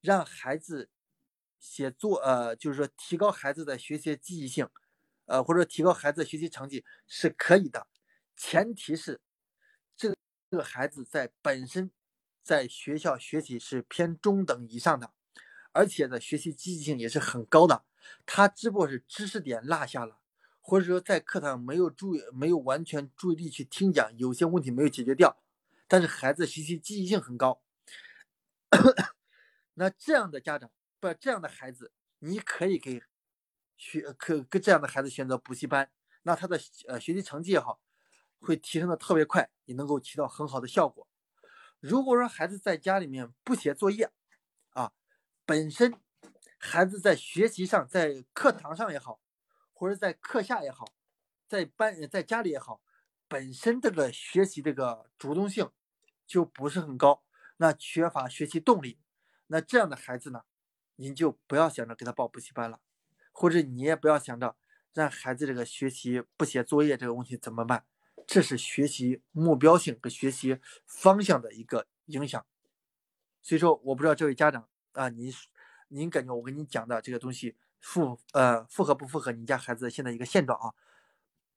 [0.02, 0.90] 让孩子
[1.60, 4.68] 写作，呃，就是说提高孩子的学习积极性。
[5.26, 7.88] 呃，或者提高孩子学习成绩是可以的，
[8.36, 9.20] 前提是
[9.96, 10.16] 这个
[10.52, 11.92] 这个孩子在本身
[12.44, 15.12] 在学校学习是偏中等以上的，
[15.72, 17.84] 而且呢学习积极性也是很高的。
[18.26, 20.20] 他只不过是知识点落下了，
[20.62, 25.42] 或者说在课堂没有注意，没有完全注意力去听讲，有些问题没有解决掉。
[25.88, 27.64] 但是孩子学习积极性很高，
[29.74, 30.70] 那这样的家长
[31.00, 33.02] 不这样的孩子，你可以给。
[33.78, 35.92] 学可跟这样的孩子选择补习班，
[36.24, 37.80] 那他的呃学习成绩也好，
[38.40, 41.08] 会提升的特别快，也能够起到很好的效果。
[41.80, 44.12] 如果说孩子在家里面不写作业，
[44.72, 44.92] 啊，
[45.46, 45.94] 本身
[46.58, 49.20] 孩子在学习上，在课堂上也好，
[49.74, 50.86] 或者在课下也好，
[51.48, 52.82] 在班在家里也好，
[53.28, 55.70] 本身这个学习这个主动性
[56.26, 57.24] 就不是很高，
[57.58, 59.00] 那缺乏学习动力，
[59.48, 60.44] 那这样的孩子呢，
[60.96, 62.80] 您就不要想着给他报补习班了。
[63.38, 64.56] 或者你也不要想着
[64.94, 67.86] 让孩子这个学习不写作业这个问题怎么办？
[68.26, 72.44] 这是学习目标性和学习方向的一个影响。
[73.42, 75.32] 所以说，我不知道这位家长啊，您
[75.90, 80.74] 您感觉我跟你讲的这个东西符呃符合不符合你家孩子现在一个现状啊？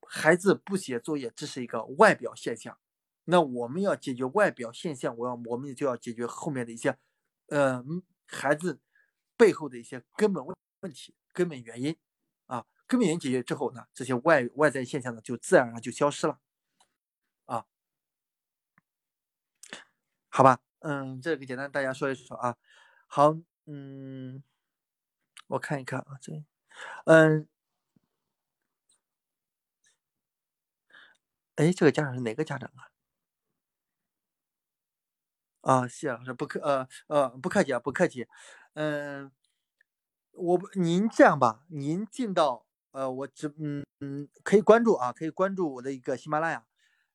[0.02, 2.76] 孩子不写作业，这是一个外表现象。
[3.26, 6.98] 那我们要解决外表现象，我要我们就要解决后面的一些
[7.46, 7.84] 呃
[8.26, 8.80] 孩子
[9.36, 11.14] 背后的一些根本问问题。
[11.38, 11.96] 根本原因
[12.46, 16.40] 啊，根本原因解决之后呢，这些外外在现象呢就自然而然就消失了
[17.46, 17.64] 啊。
[20.28, 22.56] 好吧，嗯，这个简单大家说一说啊。
[23.06, 23.36] 好，
[23.66, 24.42] 嗯，
[25.48, 26.32] 我看一看啊，这，
[27.06, 27.48] 嗯，
[31.56, 32.88] 哎，这个家长是哪个家长啊？
[35.64, 38.26] 啊，谢老师不客呃呃不客气啊，不客气，
[38.74, 39.30] 嗯。
[40.38, 46.64] 我您这样吧，您进到呃，我直嗯嗯可以关注啊，可以关注我的一个喜马拉雅，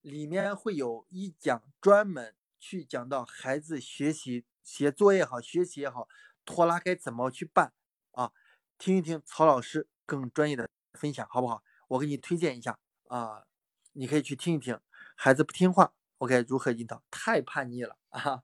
[0.01, 6.07] 里面会有一讲专门去讲到孩子学习写作业好，学习也好，
[6.43, 7.73] 拖拉该怎么去办
[8.11, 8.33] 啊？
[8.77, 11.63] 听一听曹老师更专业的分享，好不好？
[11.87, 13.45] 我给你推荐一下啊，
[13.93, 14.77] 你可以去听一听。
[15.15, 17.01] 孩子不听话，我该如何引导？
[17.09, 18.43] 太叛逆了啊！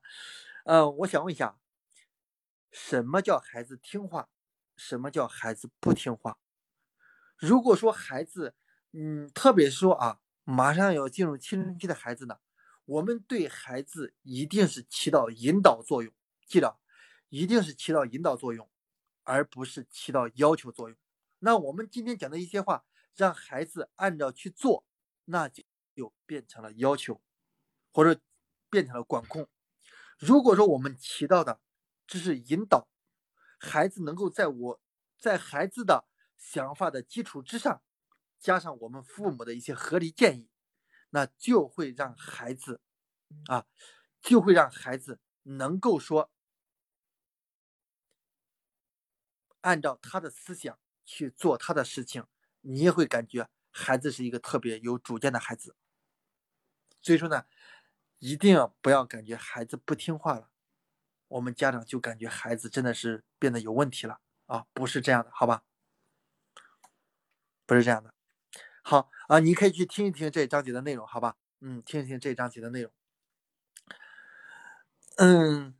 [0.64, 1.58] 嗯，我想问一下，
[2.70, 4.28] 什么叫孩子听话？
[4.80, 6.38] 什么叫孩子不听话？
[7.36, 8.54] 如果说孩子，
[8.92, 12.38] 嗯，特别是说啊，马上要进入青春期的孩子呢，
[12.86, 16.10] 我们对孩子一定是起到引导作用，
[16.46, 16.78] 记得，
[17.28, 18.70] 一定是起到引导作用，
[19.24, 20.96] 而不是起到要求作用。
[21.40, 24.86] 那我们今天讲的一些话，让孩子按照去做，
[25.26, 25.62] 那就
[25.94, 27.20] 就变成了要求，
[27.92, 28.18] 或者
[28.70, 29.46] 变成了管控。
[30.18, 31.60] 如果说我们起到的
[32.06, 32.88] 只是引导。
[33.60, 34.80] 孩子能够在我，
[35.18, 36.06] 在孩子的
[36.38, 37.82] 想法的基础之上，
[38.40, 40.48] 加上我们父母的一些合理建议，
[41.10, 42.80] 那就会让孩子，
[43.46, 43.66] 啊，
[44.22, 46.30] 就会让孩子能够说，
[49.60, 52.24] 按照他的思想去做他的事情，
[52.62, 55.76] 你也会感觉孩子是一个特别有主见的孩子。
[57.02, 57.44] 所以说呢，
[58.18, 60.49] 一定要不要感觉孩子不听话了。
[61.30, 65.62] 我们家长就感觉孩子真的是变得有问题了啊，不是这样的，好吧？
[67.66, 68.14] 不是这样的。
[68.82, 69.10] 好。
[69.28, 71.36] 啊，你可以去听一听这一章节的内容，好吧？
[71.60, 72.90] 嗯，听一听这一章节的内容。
[75.18, 75.72] 嗯，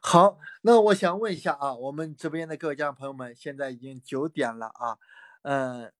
[0.00, 4.98] 好，那我想问一下啊，我们直播间的各位家长朋友们，现在已经九点了啊，
[5.42, 5.92] 嗯，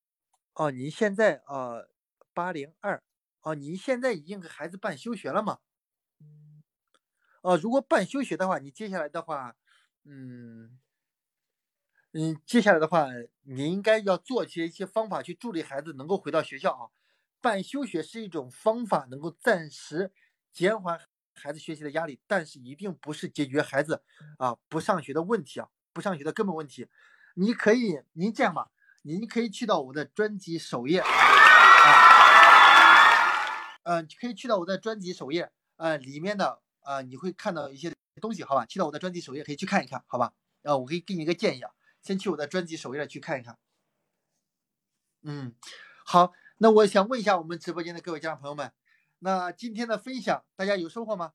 [0.55, 1.85] 哦，您现在啊
[2.33, 3.03] 八零二，
[3.43, 5.59] 哦，您现在已经给孩子办休学了吗？
[7.43, 9.55] 哦，如果办休学的话，你接下来的话，
[10.05, 10.79] 嗯。
[12.15, 13.07] 嗯，接下来的话，
[13.45, 16.91] 你应该要做些一些方法去助力孩子能够回到学校啊。
[17.41, 20.13] 办休学是一种方法，能够暂时
[20.53, 21.01] 减缓
[21.35, 24.03] 孩子学习的压力，但是一定不是解决孩子
[24.39, 26.87] 啊不上学的问题啊，不上学的根本问题。
[27.35, 28.71] 你可以，您这样吧，
[29.01, 31.07] 您可以去到我的专辑首页，啊，
[33.85, 38.67] 嗯，可以去到我的专辑首页，呃，里面的啊，你会看到一些东西，好吧？
[38.67, 40.33] 去到我的专辑首页可以去看一看，好吧？
[40.63, 41.71] 啊，我可以给你一个建议啊。
[42.03, 43.59] 先去我的专辑首页去看一看。
[45.23, 45.55] 嗯，
[46.05, 48.73] 好，那我想问一下我们直播间的各位家长朋友们，
[49.21, 51.33] 那今天的分享大家有收获吗？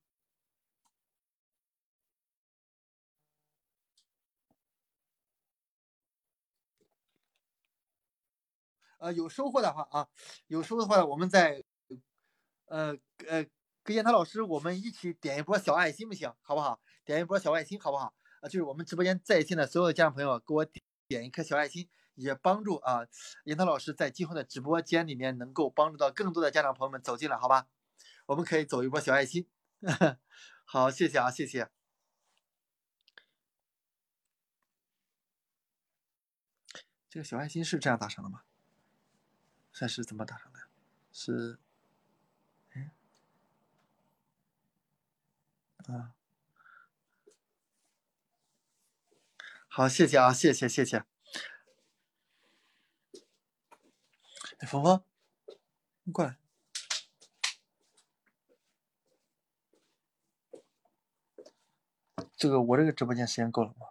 [8.99, 10.09] 呃，有收获的话啊，
[10.47, 11.63] 有收获的话，我们在
[12.65, 13.45] 呃呃
[13.87, 16.81] 跟燕涛老师我们一起点一波小爱心不行，好不好？
[17.05, 18.13] 点一波小爱心好不好？
[18.41, 20.67] 啊，就是我们直播间在线的所有的家长朋友，给我
[21.07, 23.07] 点一颗小爱心，也帮助啊，
[23.45, 27.69] 严涛老师在今后的直播间里面能够帮助到更多的家长朋友们走进来，好吧？
[28.25, 29.47] 我们可以走一波小爱心，
[30.65, 31.69] 好，谢谢啊，谢谢。
[37.09, 38.41] 这个小爱心是这样打上的吗？
[39.71, 40.59] 算是怎么打上的？
[41.13, 41.57] 是，
[45.87, 46.15] 啊。
[49.67, 50.97] 好，谢谢啊，谢谢谢谢。
[54.59, 55.03] 哎，峰峰，
[56.03, 56.37] 你过来。
[62.35, 63.87] 这个我这个直播间时间够了吗？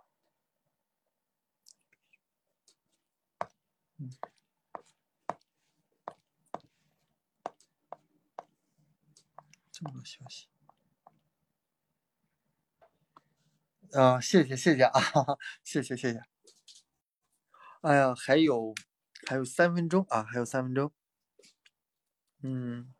[9.72, 10.48] 这么多消息。
[13.96, 15.00] 啊，谢谢谢谢啊，
[15.64, 16.20] 谢谢谢谢。
[17.82, 18.74] 哎呀，还有
[19.26, 20.92] 还有三分钟啊，还有三分钟。
[22.42, 22.92] 嗯，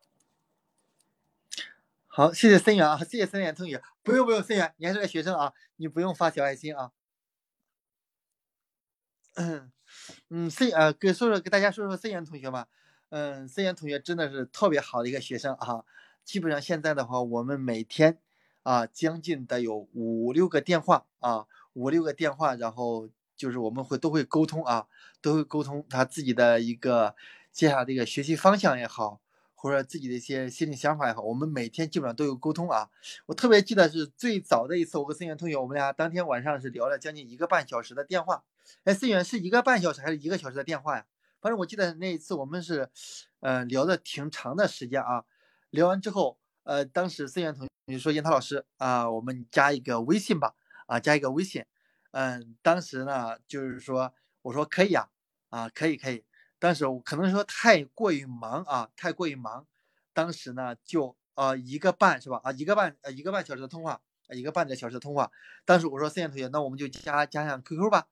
[2.07, 3.83] 好，谢谢森源啊，谢谢森源同学。
[4.03, 6.93] 不用不用，森源，你还是个学生啊，你不用发小爱心啊。
[9.35, 9.71] 嗯
[10.31, 12.69] 嗯，森呃，给说说给大家说说森源同学吧。
[13.11, 15.85] 嗯，森源同学真的是特别好的一个学生啊。
[16.25, 18.19] 基本上现在的话，我们每天。
[18.67, 24.89] 啊，将近得有五六个电话啊，五六个电话，然后就是我们会都会沟通啊，
[25.23, 27.14] 都会沟通他自己的一个
[27.53, 29.21] 接下来的一个学习方向也好，
[29.55, 32.91] 或者自己的一些心理想法也好，我们每天基本上都有沟通啊。
[33.27, 38.43] 我特别记得是最早的一次，我和思源同学，我们俩当天晚上是聊了将近一个半小时的电话。
[38.83, 41.07] 哎，思源是一个半小时还是一个小时的电话呀？
[41.41, 42.91] 反正我记得那一次我们是，
[43.39, 45.25] 嗯，聊的挺长的时间啊。
[45.71, 47.76] 聊完之后，呃，当时思源同学。
[47.89, 50.55] 你说严涛老师啊，我们加一个微信吧，
[50.87, 51.64] 啊，加一个微信。
[52.11, 54.12] 嗯，当时呢，就是说，
[54.43, 55.09] 我说可以啊，
[55.51, 56.24] 啊，可以可以。
[56.59, 59.66] 当时我可能说太过于忙啊，太过于忙。
[60.12, 62.41] 当时呢，就呃一个半是吧？
[62.43, 65.30] 啊，一个半呃一个半小时的通话，一个半个小时的通话。
[65.64, 68.09] 当时我说思燕同学，那我们就加加上 QQ 吧。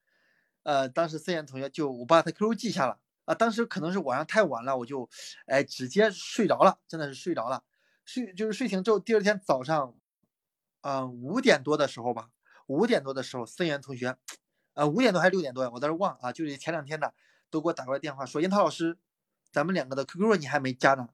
[0.62, 3.00] 呃，当时思燕同学就我把他 QQ 记下了。
[3.24, 5.08] 啊，当时可能是晚上太晚了，我就
[5.46, 7.64] 哎直接睡着了，真的是睡着了。
[8.04, 9.94] 睡就是睡醒之后，第二天早上，
[10.82, 12.30] 啊五点多的时候吧，
[12.66, 14.16] 五点多的时候，森源同学，
[14.74, 15.70] 呃五点多还是六点多呀？
[15.72, 17.14] 我在这忘啊，就是前两天的
[17.50, 18.98] 都给我打过来电话说，樱涛老师，
[19.50, 21.08] 咱们两个的 QQ 你还没加呢。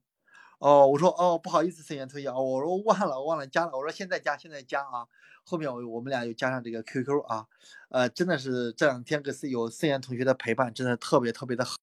[0.59, 3.73] 哦，我说哦不好意思，森源同学，我说忘了，我忘了加了。
[3.73, 5.07] 我说现在加，现在加啊。
[5.43, 7.47] 后面我我们俩又加上这个 QQ 啊，
[7.89, 11.77] 呃真的是这两天跟有森源同学的陪伴，真的特别特别的好。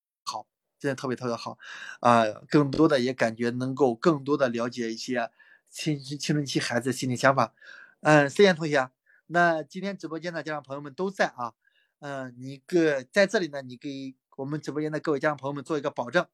[0.80, 1.58] 真的特别特别好，
[2.00, 5.32] 啊，更多的也感觉能够更多的了解一些
[5.70, 7.54] 青青春期孩子心理想法。
[8.02, 8.92] 嗯，思妍同学，
[9.26, 11.54] 那今天直播间的家长朋友们都在啊，
[12.00, 16.28] 嗯，你个在这里呢，你给我们直播间的各位家长朋友们做一个保证，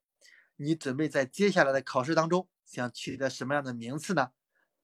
[0.58, 4.32] 你准备在接下来的考试当中想取得什么样的名次呢？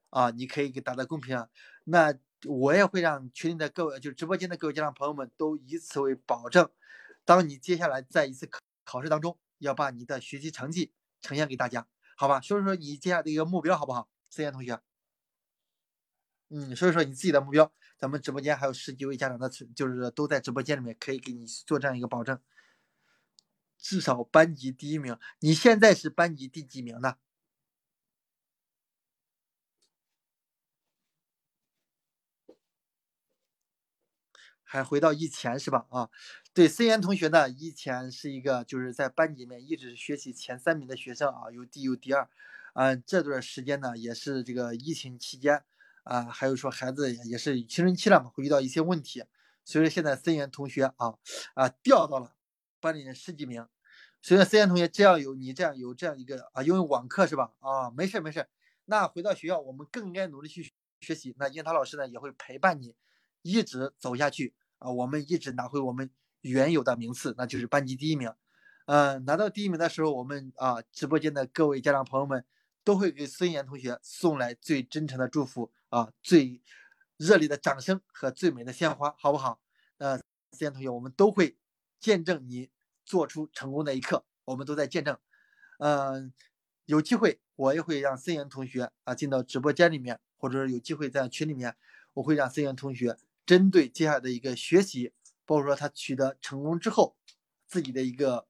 [0.09, 1.49] 啊，你可以给打在公屏上，
[1.83, 6.69] 那我也会让群里的各位，就直播间的各位家长朋友们都以此为保证，
[7.25, 9.37] 当你接下来在一次考考试当中。
[9.59, 10.91] 要把你的学习成绩
[11.21, 11.87] 呈现给大家，
[12.17, 12.41] 好吧？
[12.41, 14.09] 说一说你接下来的一个目标，好不好？
[14.29, 14.81] 思妍同学，
[16.49, 17.71] 嗯，说一说你自己的目标。
[17.97, 22.39] 咱们直播间还有十几位家长的，就是都在直播间里面，可以给你做这样一个保证。
[23.77, 25.17] 至少班级第一名。
[25.39, 27.15] 你现在是班级第几名呢？
[34.63, 35.87] 还回到以前是吧？
[35.89, 36.09] 啊，
[36.59, 42.29] 对，森源同学呢，以前是一个就是在班级里面一直学习前三名的学生啊，有第一有第二。
[42.73, 45.63] 嗯，这段时间呢，也是这个疫情期间
[46.03, 49.23] 啊，还有说孩子也是青春期了嘛，会遇到一些问题。
[49.63, 51.15] 所以说现在森源同学啊
[51.53, 52.35] 啊掉到了
[52.81, 53.65] 班里面十几名。
[54.21, 57.53] 所以说森源同学这样有你这样有这样一个啊，因为网课是吧？
[57.59, 58.45] 啊，没事没事。
[58.83, 61.33] 那回到学校，我们更应该努力去学习。
[61.39, 62.97] 那樱桃老师呢，也会陪伴你。
[63.43, 66.09] 一直走下去啊，我们一直拿回我们
[66.41, 68.33] 原有的名次，那就是班级第一名。
[68.85, 72.43] 嗯，拿到第一名的时候，我们啊，直播间的各位家长朋友们
[72.83, 76.61] 都会给孙岩同学送来最真诚的祝福啊，最
[77.17, 79.61] 热烈的掌声和最美的鲜花，好不好？
[79.97, 80.17] 呃，
[80.51, 81.57] 孙岩同学，我们都会
[81.99, 82.69] 见证你
[83.05, 85.17] 做出成功的一刻，我们都在见证。
[85.77, 86.33] 嗯，
[86.85, 91.75] 有机会我也会让孙岩同学啊进到直播间里面，或者有机会在群里面，
[92.13, 93.17] 我会让孙岩同学。
[93.45, 95.11] 针对接下来的一个学习，
[95.49, 97.17] 包括说他取得成功之后
[97.65, 98.47] 自己的一个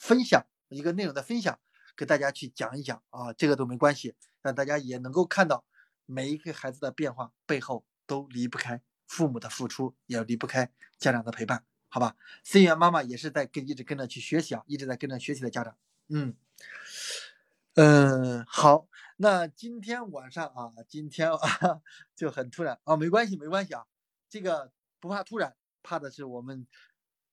[0.00, 1.60] 分享，一个内容的分享，
[1.96, 5.64] 给大家去讲一讲啊，这个都没关系，让大家也能够看到
[6.06, 12.16] 每一个孩子的变化背后都离不开父母的付出，也离不开家长的陪伴，好吧？
[12.42, 15.76] 思源妈妈也是在跟一直跟着去学习啊，一直在跟着学习的家长，
[16.08, 16.34] 嗯
[17.74, 21.38] 嗯，好，那今天晚上啊，今天啊
[22.16, 23.86] 就很突然啊，没关系，没关系啊。
[24.28, 25.54] 这个不怕突然，
[25.84, 26.66] 怕的是我们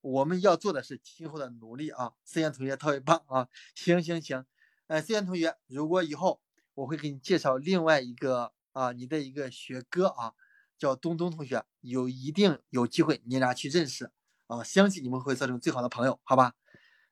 [0.02, 2.14] 我们要做的是今后的努力啊！
[2.26, 3.48] 思源同学特别棒啊！
[3.74, 4.46] 行行行，
[4.88, 6.42] 呃，思源同学，如果以后
[6.74, 10.34] 我会给你介绍另外一个啊，你的一个学哥啊，
[10.78, 14.12] 叫东东同学，有一定有机会你俩去认识
[14.48, 16.56] 啊，相信你们会做成最好的朋友，好吧？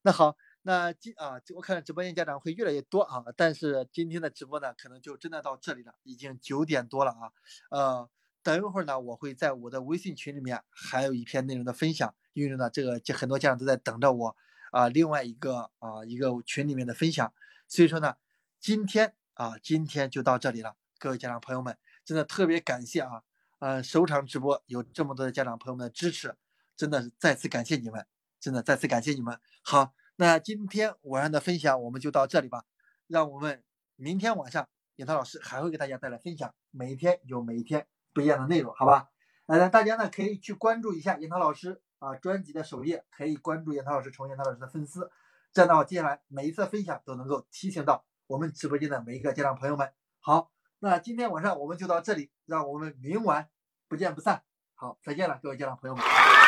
[0.01, 7.31] 那好，那今啊，我看直播间家长会越来越多啊，但是今天的直播呢，可能就真的到这里了，已经九点多了啊，
[7.69, 8.09] 呃。
[8.41, 14.35] 等一会儿呢，我会在我的微信群里面还有一篇内容的分享，因为呢，这个很多家长都在等着我
[14.71, 17.33] 啊，另外一个啊一个群里面的分享，
[17.67, 18.15] 所以说呢，
[18.59, 23.23] 今天啊今天就到这里了，各位家长朋友们，真的特别感谢啊，
[23.59, 26.35] 呃，首场直播有这么多的家长朋友们的支持，
[26.77, 28.05] 真的是再次感谢你们，
[28.39, 29.37] 真的再次感谢你们。
[29.61, 32.63] 好，那今天晚上的分享我们就到这里吧，
[33.07, 33.63] 让我们
[33.97, 37.85] 明天晚上尹涛老师还会给大家带来分享，每一天有每一天。
[38.13, 39.09] 不一样的内容，好吧？
[39.47, 45.09] 呃，大家呢可以去关注一下严涛老师啊专辑的首页，可以关注严涛老师，成为严涛老师的粉丝。
[45.51, 49.91] 这样的话，接下来每一次分享都能够提醒到我们直播间的每一个家长朋友们。
[50.19, 53.49] 好，那今天晚上我们就到这里，让我们明晚
[53.87, 54.43] 不见不散。
[54.75, 56.38] 好，再见了，各位家长朋友们。